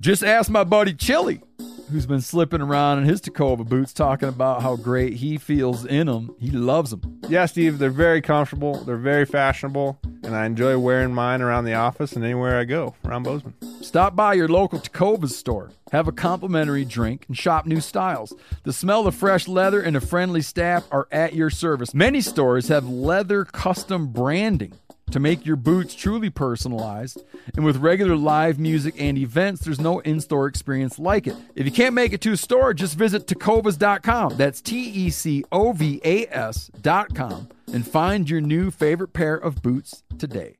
[0.01, 1.43] Just ask my buddy Chili,
[1.91, 6.07] who's been slipping around in his Tecova boots, talking about how great he feels in
[6.07, 6.35] them.
[6.41, 7.21] He loves them.
[7.29, 8.83] Yeah, Steve, they're very comfortable.
[8.85, 12.95] They're very fashionable, and I enjoy wearing mine around the office and anywhere I go
[13.05, 13.53] around Bozeman.
[13.83, 18.33] Stop by your local Tecovas store, have a complimentary drink, and shop new styles.
[18.63, 21.93] The smell of fresh leather and a friendly staff are at your service.
[21.93, 24.73] Many stores have leather custom branding
[25.11, 27.23] to make your boots truly personalized.
[27.57, 31.37] And with regular live music and events, there's no in store experience like it.
[31.55, 34.37] If you can't make it to a store, just visit tecovas.com.
[34.37, 39.63] That's T E C O V A S.com and find your new favorite pair of
[39.63, 40.57] boots today.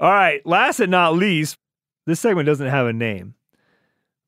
[0.00, 1.56] All right, last but not least,
[2.06, 3.34] this segment doesn't have a name,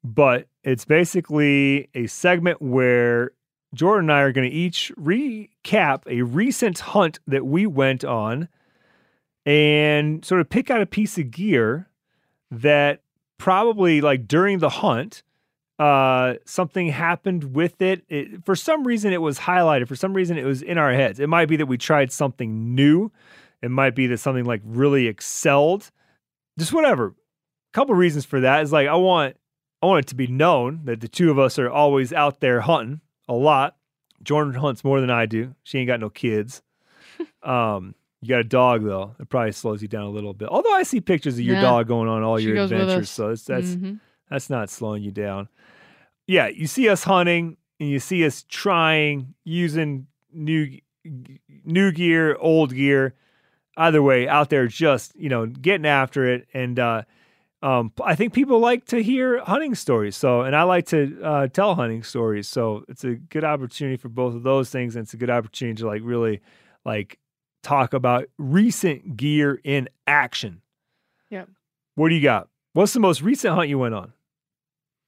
[0.04, 3.32] but it's basically a segment where
[3.74, 8.48] Jordan and I are going to each recap a recent hunt that we went on
[9.44, 11.88] and sort of pick out a piece of gear
[12.50, 13.02] that
[13.38, 15.22] probably like during the hunt
[15.78, 18.02] uh something happened with it.
[18.08, 19.88] it for some reason it was highlighted.
[19.88, 21.20] For some reason it was in our heads.
[21.20, 23.12] It might be that we tried something new.
[23.62, 25.90] It might be that something like really excelled.
[26.58, 27.08] Just whatever.
[27.08, 29.36] A couple reasons for that is like i want
[29.82, 32.62] i want it to be known that the two of us are always out there
[32.62, 33.76] hunting a lot.
[34.22, 35.54] Jordan hunts more than I do.
[35.62, 36.62] She ain't got no kids.
[37.42, 39.14] um, you got a dog though.
[39.20, 40.48] It probably slows you down a little bit.
[40.48, 41.60] Although I see pictures of your Yeah.
[41.62, 44.00] dog going on all She your adventures, so it's, that's Mhm.
[44.30, 45.48] that's not slowing you down.
[46.26, 50.78] Yeah, you see us hunting and you see us trying using new
[51.64, 53.14] new gear, old gear.
[53.76, 57.02] Either way, out there just, you know, getting after it and uh
[57.62, 60.16] um, I think people like to hear hunting stories.
[60.16, 62.48] So, and I like to uh, tell hunting stories.
[62.48, 65.80] So, it's a good opportunity for both of those things, and it's a good opportunity
[65.82, 66.40] to like really
[66.84, 67.18] like
[67.62, 70.60] talk about recent gear in action.
[71.30, 71.48] Yep.
[71.94, 72.48] What do you got?
[72.74, 74.12] What's the most recent hunt you went on?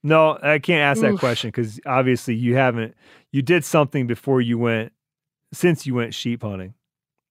[0.02, 1.20] No, I can't ask that Oof.
[1.20, 2.94] question because obviously you haven't.
[3.30, 4.92] You did something before you went,
[5.52, 6.74] since you went sheep hunting.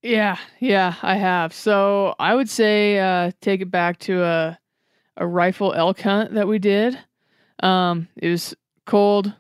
[0.02, 1.54] Yeah, yeah, I have.
[1.54, 4.60] So I would say uh, take it back to a
[5.18, 6.98] a rifle elk hunt that we did.
[7.62, 9.34] Um, it was cold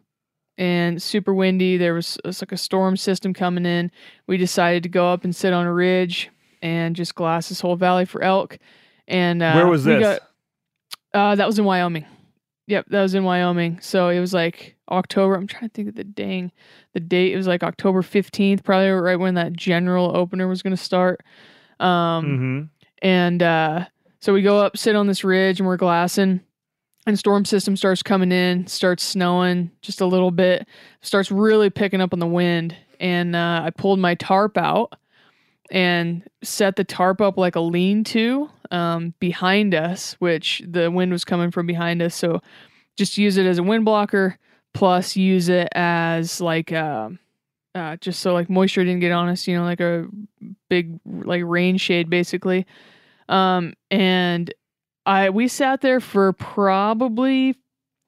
[0.57, 1.77] and super windy.
[1.77, 3.91] There was, was like a storm system coming in.
[4.25, 6.29] We decided to go up and sit on a ridge
[6.61, 8.57] and just glass this whole valley for elk.
[9.07, 10.01] And uh, Where was this?
[10.01, 10.21] Got,
[11.13, 12.05] uh, that was in Wyoming.
[12.67, 13.79] Yep, that was in Wyoming.
[13.81, 15.35] So it was like October.
[15.35, 16.51] I'm trying to think of the dang
[16.93, 17.33] the date.
[17.33, 21.21] It was like October 15th, probably right when that general opener was going to start.
[21.79, 22.61] Um, mm-hmm.
[23.01, 23.85] and uh,
[24.19, 26.41] so we go up, sit on this ridge, and we're glassing.
[27.05, 30.67] And storm system starts coming in, starts snowing just a little bit,
[31.01, 32.75] starts really picking up on the wind.
[32.99, 34.93] And uh, I pulled my tarp out
[35.71, 41.11] and set the tarp up like a lean to um, behind us, which the wind
[41.11, 42.15] was coming from behind us.
[42.15, 42.41] So
[42.97, 44.37] just use it as a wind blocker,
[44.73, 47.09] plus use it as like uh,
[47.75, 50.07] uh, just so like moisture didn't get on us, you know, like a
[50.69, 52.65] big like rain shade basically.
[53.29, 54.53] Um, and
[55.05, 57.55] I we sat there for probably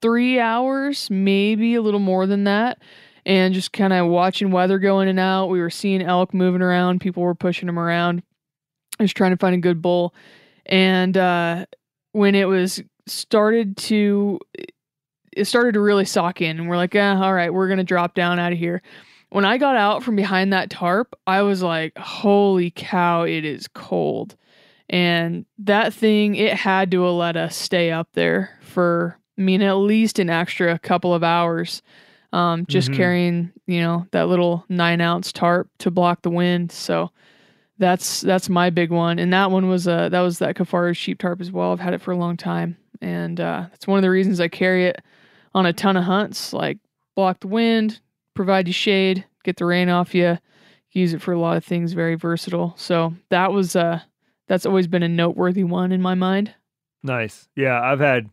[0.02, 2.82] three hours, maybe a little more than that.
[3.26, 5.48] And just kind of watching weather go in and out.
[5.48, 7.02] We were seeing elk moving around.
[7.02, 8.24] People were pushing them around.
[9.00, 10.16] I was trying to find a good bull.
[10.66, 11.66] And uh,
[12.14, 14.40] when it was started to,
[15.36, 16.60] it started to really sock in.
[16.60, 18.82] And we're like, eh, all right, we're to drop down out of here.
[19.30, 23.68] When I got out from behind that tarp, I was like, holy cow, it is
[23.68, 24.36] cold.
[24.90, 29.62] And that thing, it had to have let us stay up there for, I mean,
[29.62, 31.82] at least an extra couple of hours.
[32.32, 32.96] Um, just Mhm.
[32.96, 36.72] carrying, you know, that little nine ounce tarp to block the wind.
[36.72, 37.12] So
[37.80, 39.18] that's that's my big one.
[39.20, 41.72] And that one was uh that was that Kifaru sheep tarp as well.
[41.72, 42.78] I've had it for a long time.
[43.02, 45.02] And uh that's one of the reasons I carry it
[45.56, 46.78] on a ton of hunts, like
[47.16, 48.00] block the wind,
[48.36, 50.38] provide you shade, get the rain off you,
[50.92, 52.74] use it for a lot of things, very versatile.
[52.78, 54.02] So that was uh
[54.50, 56.54] that's always been a noteworthy one in my mind.
[57.02, 57.48] Nice.
[57.56, 58.30] Yeah, I've had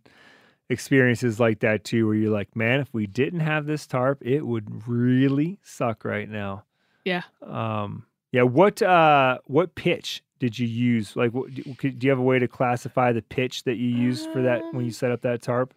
[0.69, 4.45] experiences like that too, where you're like, man, if we didn't have this tarp, it
[4.45, 6.65] would really suck right now.
[7.05, 7.23] Yeah.
[7.43, 8.07] Um.
[8.33, 8.43] Yeah.
[8.43, 11.15] What uh What pitch did you use?
[11.17, 13.89] Like, what, do could- do you have a way to classify the pitch that you
[13.89, 15.73] used for that when you set up that tarp?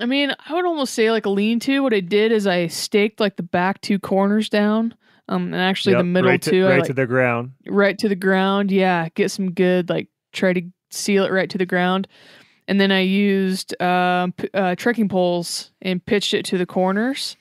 [0.00, 1.82] I mean, I would almost say like a lean to.
[1.82, 4.94] What I did is I staked like the back two corners down.
[5.28, 6.66] Um, and actually Yep, the middle right to, too.
[6.66, 7.52] Right like, to the ground.
[7.66, 8.70] right to the ground.
[8.70, 12.08] Yeah, get some good like try to seal it right to the ground.
[12.68, 17.36] And then I used um, p- uh, trekking poles and pitched it to the corners,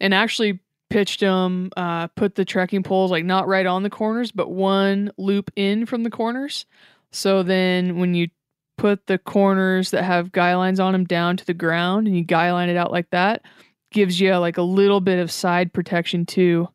[0.00, 0.60] and actually
[0.90, 1.70] pitched them.
[1.76, 5.86] Uh, put the trekking poles like not right on the corners, but one loop in
[5.86, 6.66] from the corners.
[7.12, 8.28] So then when you
[8.76, 12.22] put the corners that have guy lines on them down to the ground and you
[12.22, 13.42] guy line it out like that,
[13.90, 16.68] gives you like a little bit of side protection too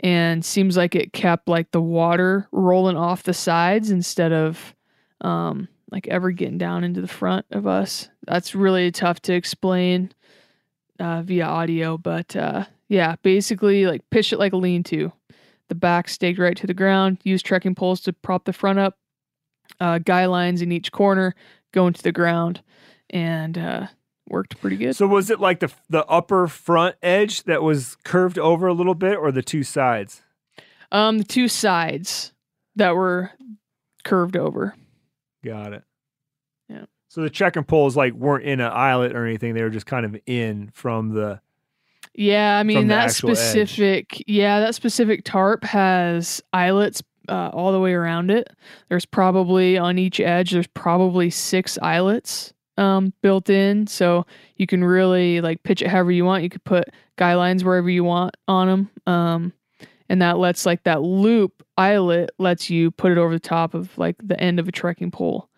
[0.00, 4.74] and seems like it kept like the water rolling off the sides instead of
[5.20, 8.08] um like ever getting down into the front of us.
[8.26, 10.12] That's really tough to explain
[10.98, 15.12] uh, via audio but uh yeah basically like pitch it like a lean-to.
[15.68, 18.98] The back staked right to the ground use trekking poles to prop the front up
[19.80, 21.34] uh guy lines in each corner
[21.72, 22.62] going to the ground
[23.10, 23.86] and uh
[24.30, 28.38] worked pretty good So was it like the the upper front edge that was curved
[28.38, 30.22] over a little bit, or the two sides?
[30.92, 32.32] um the two sides
[32.76, 33.30] that were
[34.04, 34.74] curved over
[35.44, 35.82] Got it.
[36.68, 36.84] Yeah.
[37.08, 40.04] So the trekking poles like weren't in an eyelet or anything; they were just kind
[40.04, 41.40] of in from the.
[42.14, 43.38] Yeah, I mean that actual edge.
[43.38, 48.48] specific yeah, that specific tarp has eyelets uh, all the way around it.
[48.90, 54.26] There's probably on each edge there's probably 6 eyelets um built in so
[54.56, 56.42] you can really like pitch it however you want.
[56.42, 58.90] You could put guy lines wherever you want on them.
[59.06, 59.52] Um
[60.08, 63.96] and that lets like that loop eyelet lets you put it over the top of
[63.96, 65.48] like the end of a trekking pole.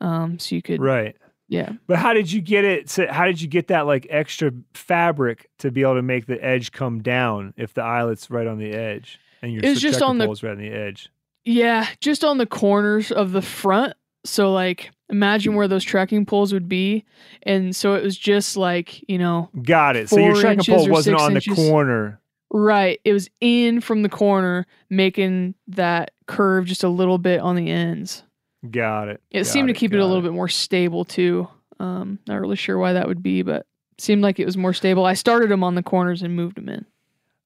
[0.00, 1.16] Um so you could Right.
[1.48, 1.72] yeah.
[1.86, 2.88] But how did you get it?
[2.88, 6.42] To, how did you get that like extra fabric to be able to make the
[6.42, 10.18] edge come down if the eyelet's right on the edge and your It's just on
[10.18, 11.08] the- pole's right on the edge?
[11.44, 13.94] Yeah, just on the corners of the front.
[14.24, 17.04] So like imagine where those trekking poles would be.
[17.44, 20.08] And so it was just like, you know, Got it.
[20.08, 21.54] So your inches pole wasn't on inches.
[21.54, 22.20] the corner.
[22.50, 23.00] right.
[23.04, 27.70] It was in from the corner, making that curve just a little bit on the
[27.70, 28.24] ends.
[28.68, 29.20] Got it.
[29.30, 31.46] It Got seemed to keep it, a little bit more stable too.
[31.78, 33.66] Um, not really sure why that would be, but
[33.98, 35.04] seemed like it was more stable.
[35.04, 36.86] I started them on the corners and moved them in.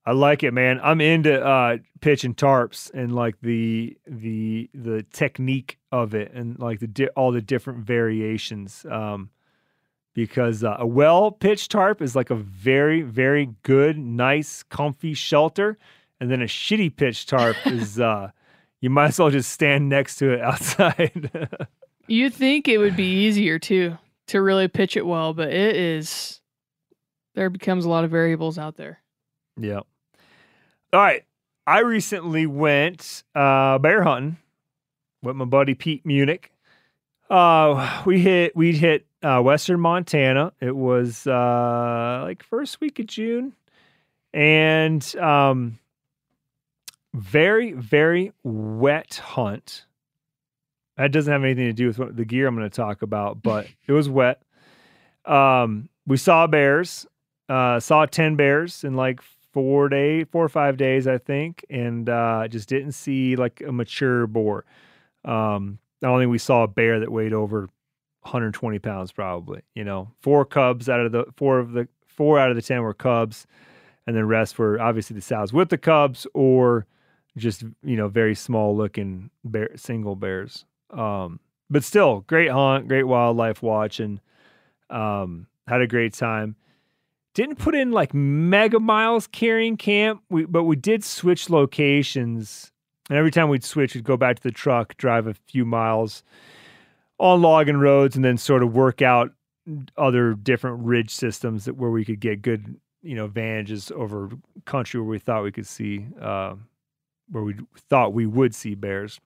[0.06, 0.78] I like it, man.
[0.84, 6.78] I'm into uh, pitching tarps and like the the the technique of it and like
[6.78, 8.86] the di- all the different variations.
[8.88, 9.30] Um,
[10.14, 15.76] because uh, a well pitched tarp is like a very very good, nice, comfy shelter,
[16.20, 18.30] and then a shitty pitched tarp is uh,
[18.80, 21.50] you might as well just stand next to it outside.
[22.06, 23.98] You'd think it would be easier too
[24.28, 26.40] to really pitch it well, but it is
[27.34, 29.00] there becomes a lot of variables out there.
[29.58, 29.80] Yeah.
[30.92, 31.24] All right.
[31.66, 34.36] I recently went uh, bear hunting
[35.22, 36.52] with my buddy Pete Munich.
[37.28, 40.52] Uh, we hit we hit uh, Western Montana.
[40.60, 43.52] It was uh, like first week of June,
[44.32, 45.80] and um,
[47.12, 49.86] very very wet hunt.
[50.96, 53.42] That doesn't have anything to do with what, the gear I'm going to talk about,
[53.42, 54.40] but it was wet.
[55.24, 57.06] Um, we saw bears.
[57.48, 59.20] Uh, saw ten bears in like
[59.56, 63.72] four day, four or five days, I think, and uh, just didn't see like a
[63.72, 64.66] mature boar.
[65.24, 67.60] Um, I don't think we saw a bear that weighed over
[68.20, 69.62] 120 pounds, probably.
[69.74, 72.82] You know, four cubs out of the four of the four out of the ten
[72.82, 73.46] were cubs,
[74.06, 76.84] and the rest were obviously the sows with the cubs or
[77.38, 80.66] just you know very small looking bear single bears.
[80.90, 81.40] Um,
[81.70, 84.20] but still, great hunt, great wildlife watch, and
[84.90, 86.56] um, had a great time.
[87.36, 92.72] Didn't put in like mega miles carrying camp, we, but we did switch locations.
[93.10, 96.22] And every time we'd switch, we'd go back to the truck, drive a few miles
[97.18, 99.32] on logging roads, and then sort of work out
[99.98, 104.30] other different ridge systems that where we could get good, you know, advantages over
[104.64, 106.54] country where we thought we could see, uh,
[107.30, 107.54] where we
[107.90, 109.20] thought we would see bears.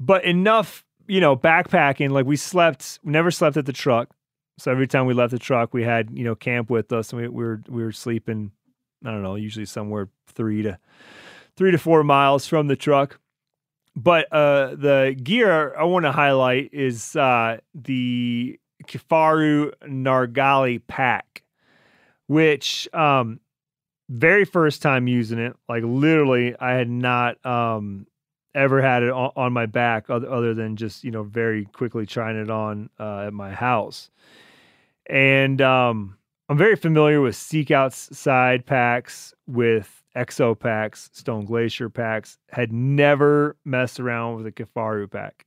[0.00, 2.10] But enough, you know, backpacking.
[2.10, 4.15] Like we slept, never slept at the truck.
[4.58, 7.20] So every time we left the truck, we had you know camp with us, and
[7.20, 8.52] we, we were we were sleeping.
[9.04, 10.78] I don't know, usually somewhere three to
[11.56, 13.20] three to four miles from the truck.
[13.94, 21.42] But uh, the gear I want to highlight is uh, the Kifaru Gnargali pack,
[22.26, 23.40] which um,
[24.08, 28.06] very first time using it, like literally, I had not um,
[28.54, 32.06] ever had it on, on my back other, other, than just you know very quickly
[32.06, 34.10] trying it on uh, at my house
[35.08, 36.16] and um,
[36.48, 42.38] I'm very familiar with Seek Outside packs, with Exo packs, Stone Glacier packs.
[42.50, 45.46] Had never messed around with a Kifaru pack.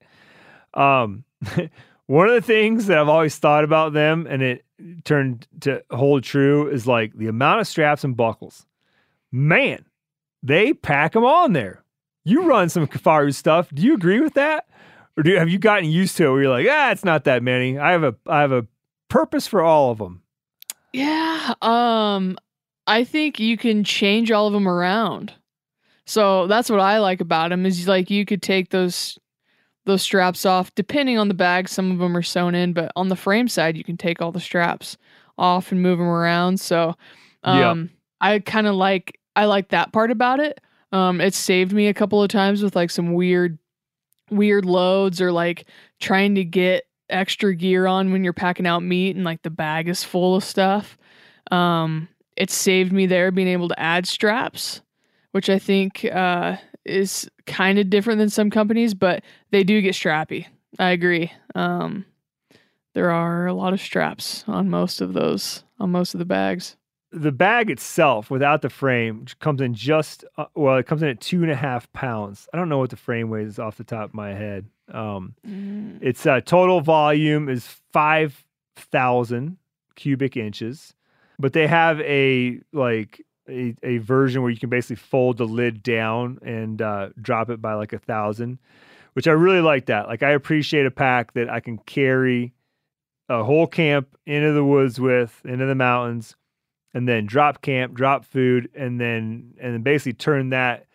[0.73, 1.23] Um,
[2.07, 4.65] one of the things that I've always thought about them, and it
[5.03, 8.65] turned to hold true, is like the amount of straps and buckles.
[9.31, 9.85] Man,
[10.43, 11.83] they pack them on there.
[12.23, 13.69] You run some Kifaru stuff.
[13.73, 14.67] Do you agree with that?
[15.17, 17.43] Or do have you gotten used to it where you're like, ah, it's not that
[17.43, 17.77] many.
[17.77, 18.67] I have a I have a
[19.09, 20.21] purpose for all of them?
[20.93, 22.37] Yeah, um
[22.87, 25.33] I think you can change all of them around.
[26.05, 29.19] So that's what I like about them is like you could take those
[29.85, 31.69] those straps off depending on the bag.
[31.69, 34.31] Some of them are sewn in, but on the frame side you can take all
[34.31, 34.97] the straps
[35.37, 36.59] off and move them around.
[36.59, 36.95] So
[37.43, 37.89] um yep.
[38.21, 40.59] I kind of like I like that part about it.
[40.91, 43.59] Um it saved me a couple of times with like some weird
[44.31, 45.65] weird loads or like
[45.99, 49.89] trying to get extra gear on when you're packing out meat and like the bag
[49.89, 50.97] is full of stuff.
[51.51, 54.81] Um, it saved me there being able to add straps,
[55.31, 59.93] which I think uh, is kind of different than some companies, but they do get
[59.93, 60.45] strappy.
[60.77, 61.31] I agree.
[61.55, 62.05] Um,
[62.93, 66.75] there are a lot of straps on most of those, on most of the bags.
[67.11, 71.19] The bag itself, without the frame, comes in just uh, well, it comes in at
[71.19, 72.47] two and a half pounds.
[72.53, 74.65] I don't know what the frame weighs off the top of my head.
[74.91, 76.01] Um, mm.
[76.01, 79.57] Its uh, total volume is 5,000
[79.95, 80.93] cubic inches,
[81.37, 85.83] but they have a like a, a version where you can basically fold the lid
[85.83, 88.59] down and uh, drop it by like a thousand,
[89.13, 90.07] which I really like that.
[90.07, 92.53] Like I appreciate a pack that I can carry
[93.27, 96.35] a whole camp into the woods with, into the mountains,
[96.93, 100.85] and then drop camp, drop food, and then and then basically turn that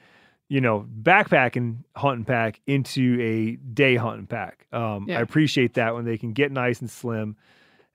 [0.48, 4.66] you know, backpacking hunting pack into a day hunting pack.
[4.72, 5.18] Um, yeah.
[5.18, 7.36] I appreciate that when they can get nice and slim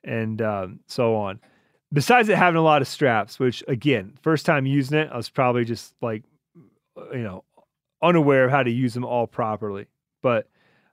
[0.04, 1.40] and um, so on.
[1.94, 5.30] Besides it having a lot of straps, which again, first time using it, I was
[5.30, 6.24] probably just like,
[7.14, 7.44] you know,
[8.02, 9.86] unaware of how to use them all properly.
[10.22, 10.48] But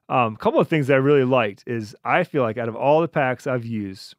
[0.09, 2.75] um, a couple of things that I really liked is I feel like out of
[2.75, 4.15] all the packs I've used,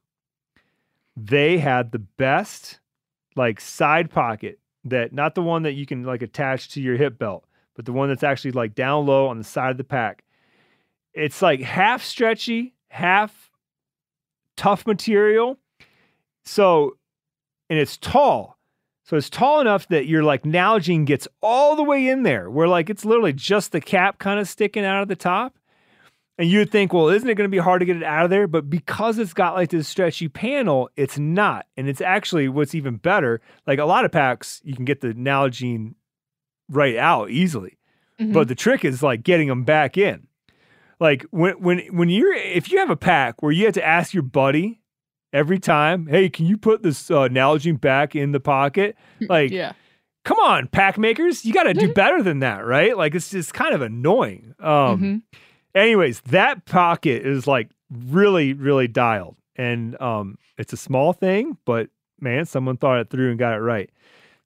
[1.27, 2.81] they had the best
[3.37, 7.19] like side pocket that not the one that you can like attach to your hip
[7.19, 7.45] belt,
[7.75, 10.25] but the one that's actually like down low on the side of the pack.
[11.13, 13.51] It's like half stretchy, half
[14.57, 15.59] tough material.
[16.45, 16.97] So,
[17.69, 18.59] and it's tall.
[19.05, 22.69] So it's tall enough that your like Nalgene gets all the way in there, where
[22.69, 25.58] like it's literally just the cap kind of sticking out of the top.
[26.39, 28.25] And you would think, well, isn't it going to be hard to get it out
[28.25, 28.47] of there?
[28.47, 31.67] But because it's got like this stretchy panel, it's not.
[31.77, 33.41] And it's actually what's even better.
[33.67, 35.95] Like a lot of packs, you can get the Nalgene
[36.69, 37.77] right out easily.
[38.21, 38.33] Mm-hmm.
[38.33, 40.29] But the trick is like getting them back in.
[41.01, 44.15] Like when when when you're if you have a pack where you have to ask
[44.15, 44.81] your buddy
[45.33, 48.97] every time, hey, can you put this uh, Nalgene back in the pocket?
[49.21, 49.73] Like, yeah.
[50.25, 52.97] Come on, pack makers, you got to do better than that, right?
[52.97, 54.55] Like it's just kind of annoying.
[54.61, 55.17] Um, mm-hmm
[55.79, 59.37] Anyways, that pocket is like really, really dialed.
[59.57, 63.61] And um, it's a small thing, but man, someone thought it through and got it
[63.61, 63.91] right.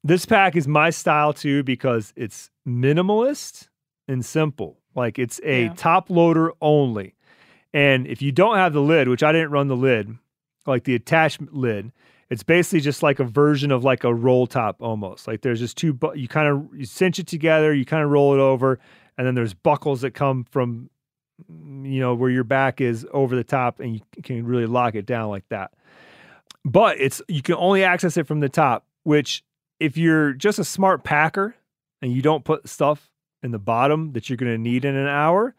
[0.05, 3.69] This pack is my style too because it's minimalist
[4.09, 4.79] and simple.
[4.95, 5.75] Like it's a yeah.
[5.75, 7.15] top loader only.
[7.75, 10.17] And if you don't have the lid, which I didn't run the lid,
[10.67, 11.93] like the attachment lid,
[12.31, 15.27] it's basically just like a version of like a roll top almost.
[15.27, 18.11] Like there's just two, bu- you kind of you cinch it together, you kind of
[18.11, 18.79] roll it over,
[19.17, 20.91] and then there's buckles that come from
[21.49, 25.07] you know, where your back is over the top and you can really lock it
[25.07, 25.73] down like that.
[26.65, 29.45] But it's you can only access it from the top, which
[29.81, 31.57] if you're just a smart packer
[32.01, 33.11] and you don't put stuff
[33.43, 35.55] in the bottom that you're going to need in an hour,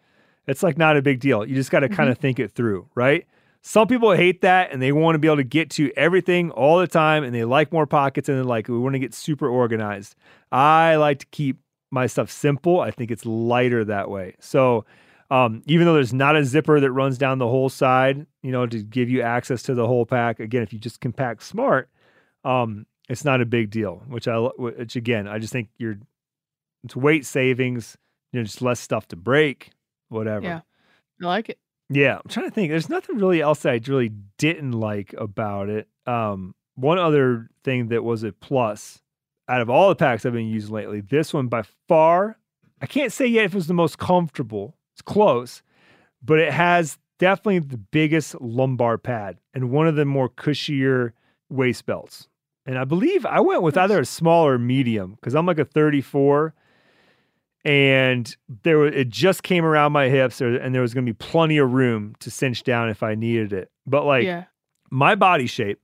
[0.48, 1.46] it's like not a big deal.
[1.46, 1.96] You just got to mm-hmm.
[1.96, 3.26] kind of think it through, right?
[3.62, 6.80] Some people hate that and they want to be able to get to everything all
[6.80, 9.48] the time and they like more pockets and they're like, we want to get super
[9.48, 10.16] organized.
[10.52, 11.60] I like to keep
[11.90, 12.82] my stuff simple.
[12.82, 14.36] I think it's lighter that way.
[14.40, 14.86] So,
[15.30, 18.68] um, even though there's not a zipper that runs down the whole side, you know,
[18.68, 21.90] to give you access to the whole pack, again, if you just can pack smart,
[22.44, 24.04] um, it's not a big deal.
[24.08, 25.98] Which I, which again, I just think you're,
[26.84, 27.98] it's weight savings,
[28.32, 29.72] you know, just less stuff to break,
[30.10, 30.46] whatever.
[30.46, 30.62] Yeah.
[31.22, 31.60] I like it.
[31.90, 32.70] Yeah, I'm trying to think.
[32.70, 35.88] There's nothing really else that I really didn't like about it.
[36.06, 39.02] Um, one other thing that was a plus
[39.48, 42.38] out of all the packs I've been using lately, this one by far,
[42.82, 44.76] I can't say yet if it was the most comfortable.
[44.94, 45.62] It's close,
[46.24, 51.14] but it has definitely the biggest lumbar pad and one of the more cushier
[51.50, 52.28] waist belts.
[52.66, 55.66] And I believe I went with either a small or medium because I'm like a
[55.66, 56.54] 34
[57.66, 61.18] and there was, it just came around my hips and there was going to be
[61.18, 63.72] plenty of room to cinch down if I needed it.
[63.86, 64.46] But like yeah.
[64.90, 65.80] my body shape,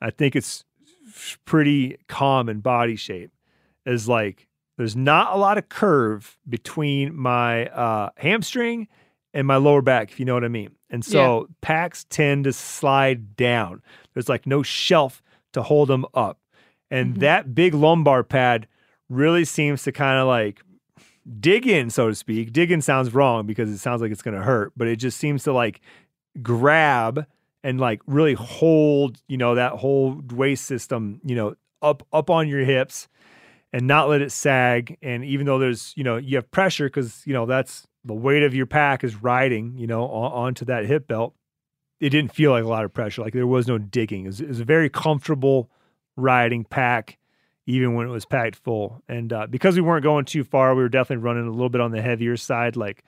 [0.00, 0.64] I think it's
[1.44, 3.30] pretty common body shape
[3.86, 8.88] is like there's not a lot of curve between my uh, hamstring
[9.32, 10.74] and my lower back, if you know what I mean.
[10.90, 11.46] And so yeah.
[11.60, 13.82] packs tend to slide down.
[14.12, 15.22] There's like no shelf
[15.52, 16.38] to hold them up.
[16.90, 17.20] And mm-hmm.
[17.20, 18.68] that big lumbar pad
[19.08, 20.60] really seems to kind of like
[21.40, 22.52] dig in, so to speak.
[22.52, 25.18] Dig in sounds wrong because it sounds like it's going to hurt, but it just
[25.18, 25.80] seems to like
[26.42, 27.26] grab
[27.62, 32.48] and like really hold, you know, that whole waist system, you know, up up on
[32.48, 33.08] your hips
[33.74, 34.96] and not let it sag.
[35.02, 38.44] And even though there's, you know, you have pressure because, you know, that's the weight
[38.44, 41.34] of your pack is riding, you know, on, onto that hip belt.
[41.98, 43.22] It didn't feel like a lot of pressure.
[43.22, 44.26] Like there was no digging.
[44.26, 45.72] It was, it was a very comfortable
[46.16, 47.18] riding pack
[47.66, 49.02] even when it was packed full.
[49.08, 51.80] And uh, because we weren't going too far, we were definitely running a little bit
[51.80, 52.76] on the heavier side.
[52.76, 53.02] Like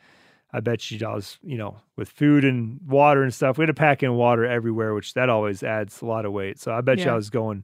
[0.51, 3.67] I bet you I was, you know, with food and water and stuff, we had
[3.67, 6.59] to pack in water everywhere, which that always adds a lot of weight.
[6.59, 7.05] So I bet yeah.
[7.05, 7.63] you I was going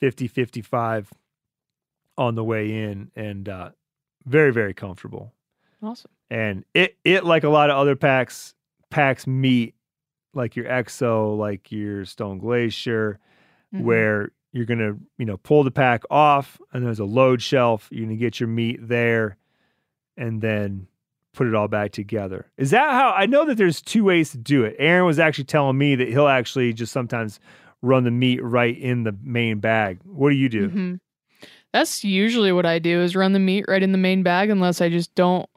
[0.00, 1.12] 50, 55
[2.16, 3.70] on the way in and uh,
[4.26, 5.32] very, very comfortable.
[5.82, 6.10] Awesome.
[6.30, 8.54] And it, it, like a lot of other packs,
[8.90, 9.74] packs meat
[10.34, 13.18] like your EXO, like your Stone Glacier,
[13.74, 13.84] mm-hmm.
[13.84, 17.88] where you're to, you know, pull the pack off and there's a load shelf.
[17.90, 19.36] You're to get your meat there
[20.16, 20.86] and then
[21.32, 22.46] put it all back together.
[22.56, 24.76] Is that how I know that there's two ways to do it?
[24.78, 27.40] Aaron was actually telling me that he'll actually just sometimes
[27.82, 29.98] run the meat right in the main bag.
[30.04, 30.68] What do you do?
[30.68, 30.94] Mm-hmm.
[31.74, 34.80] That's usually what I do is run the meat right in the main bag unless
[34.80, 35.50] I just don't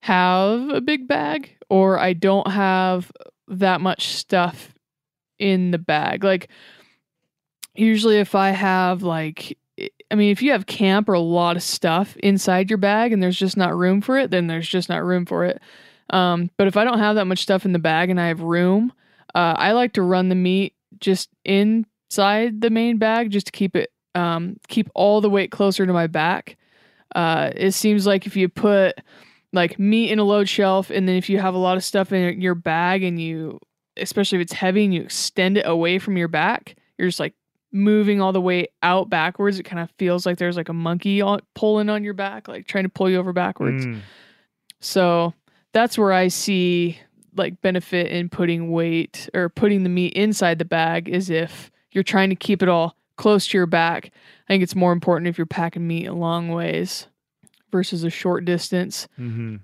[0.00, 3.10] have a big bag or I don't have
[3.48, 4.74] that much stuff
[5.38, 6.22] in the bag.
[6.22, 6.50] Like
[7.74, 9.56] usually if I have like
[10.10, 13.22] I mean, if you have camp or a lot of stuff inside your bag and
[13.22, 15.62] there's just not room for it, then there's just not room for it.
[16.10, 18.42] Um, but if I don't have that much stuff in the bag and I have
[18.42, 18.92] room,
[19.34, 23.74] uh, I like to run the meat just inside the main bag just to keep
[23.74, 26.56] it um, keep all the weight closer to my back.
[27.14, 28.98] Uh, it seems like if you put
[29.52, 32.12] like meat in a load shelf and then if you have a lot of stuff
[32.12, 33.60] in your bag and you
[33.96, 37.34] especially if it's heavy and you extend it away from your back, you're just like
[37.72, 41.20] moving all the way out backwards, it kind of feels like there's like a monkey
[41.20, 43.86] on, pulling on your back, like trying to pull you over backwards.
[43.86, 44.00] Mm.
[44.80, 45.34] So
[45.72, 46.98] that's where I see
[47.36, 52.04] like benefit in putting weight or putting the meat inside the bag is if you're
[52.04, 54.12] trying to keep it all close to your back.
[54.48, 57.06] I think it's more important if you're packing meat a long ways
[57.70, 59.08] versus a short distance.
[59.18, 59.56] Mm-hmm.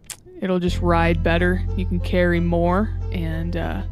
[0.43, 1.65] It'll just ride better.
[1.77, 3.83] You can carry more and uh,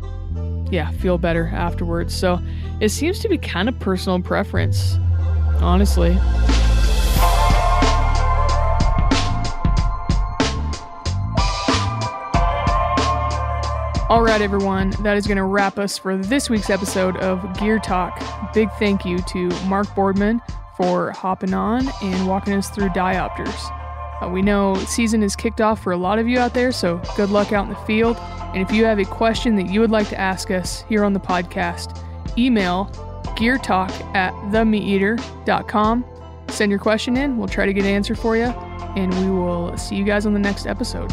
[0.71, 2.17] yeah, feel better afterwards.
[2.17, 2.41] So
[2.81, 4.97] it seems to be kind of personal preference,
[5.61, 6.17] honestly.
[14.09, 17.79] All right, everyone, that is going to wrap us for this week's episode of Gear
[17.79, 18.19] Talk.
[18.55, 20.41] Big thank you to Mark Boardman
[20.79, 24.23] for hopping on and walking us through diopters.
[24.23, 27.03] Uh, we know season is kicked off for a lot of you out there, so
[27.19, 28.17] good luck out in the field.
[28.55, 31.13] And if you have a question that you would like to ask us here on
[31.13, 32.03] the podcast,
[32.39, 32.87] email
[33.37, 36.05] geartalk at themeateater.com.
[36.49, 37.37] Send your question in.
[37.37, 38.47] We'll try to get an answer for you.
[38.97, 41.13] And we will see you guys on the next episode.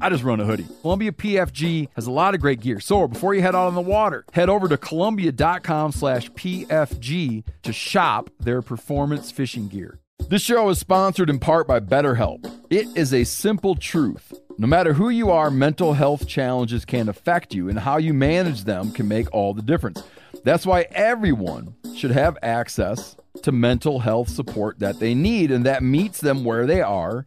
[0.00, 0.66] I just run a hoodie.
[0.80, 2.80] Columbia PFG has a lot of great gear.
[2.80, 7.72] So before you head out on the water, head over to Columbia.com slash PFG to
[7.72, 9.98] shop their performance fishing gear.
[10.28, 12.50] This show is sponsored in part by BetterHelp.
[12.70, 14.32] It is a simple truth.
[14.56, 18.64] No matter who you are, mental health challenges can affect you, and how you manage
[18.64, 20.02] them can make all the difference.
[20.44, 25.82] That's why everyone should have access to mental health support that they need and that
[25.82, 27.26] meets them where they are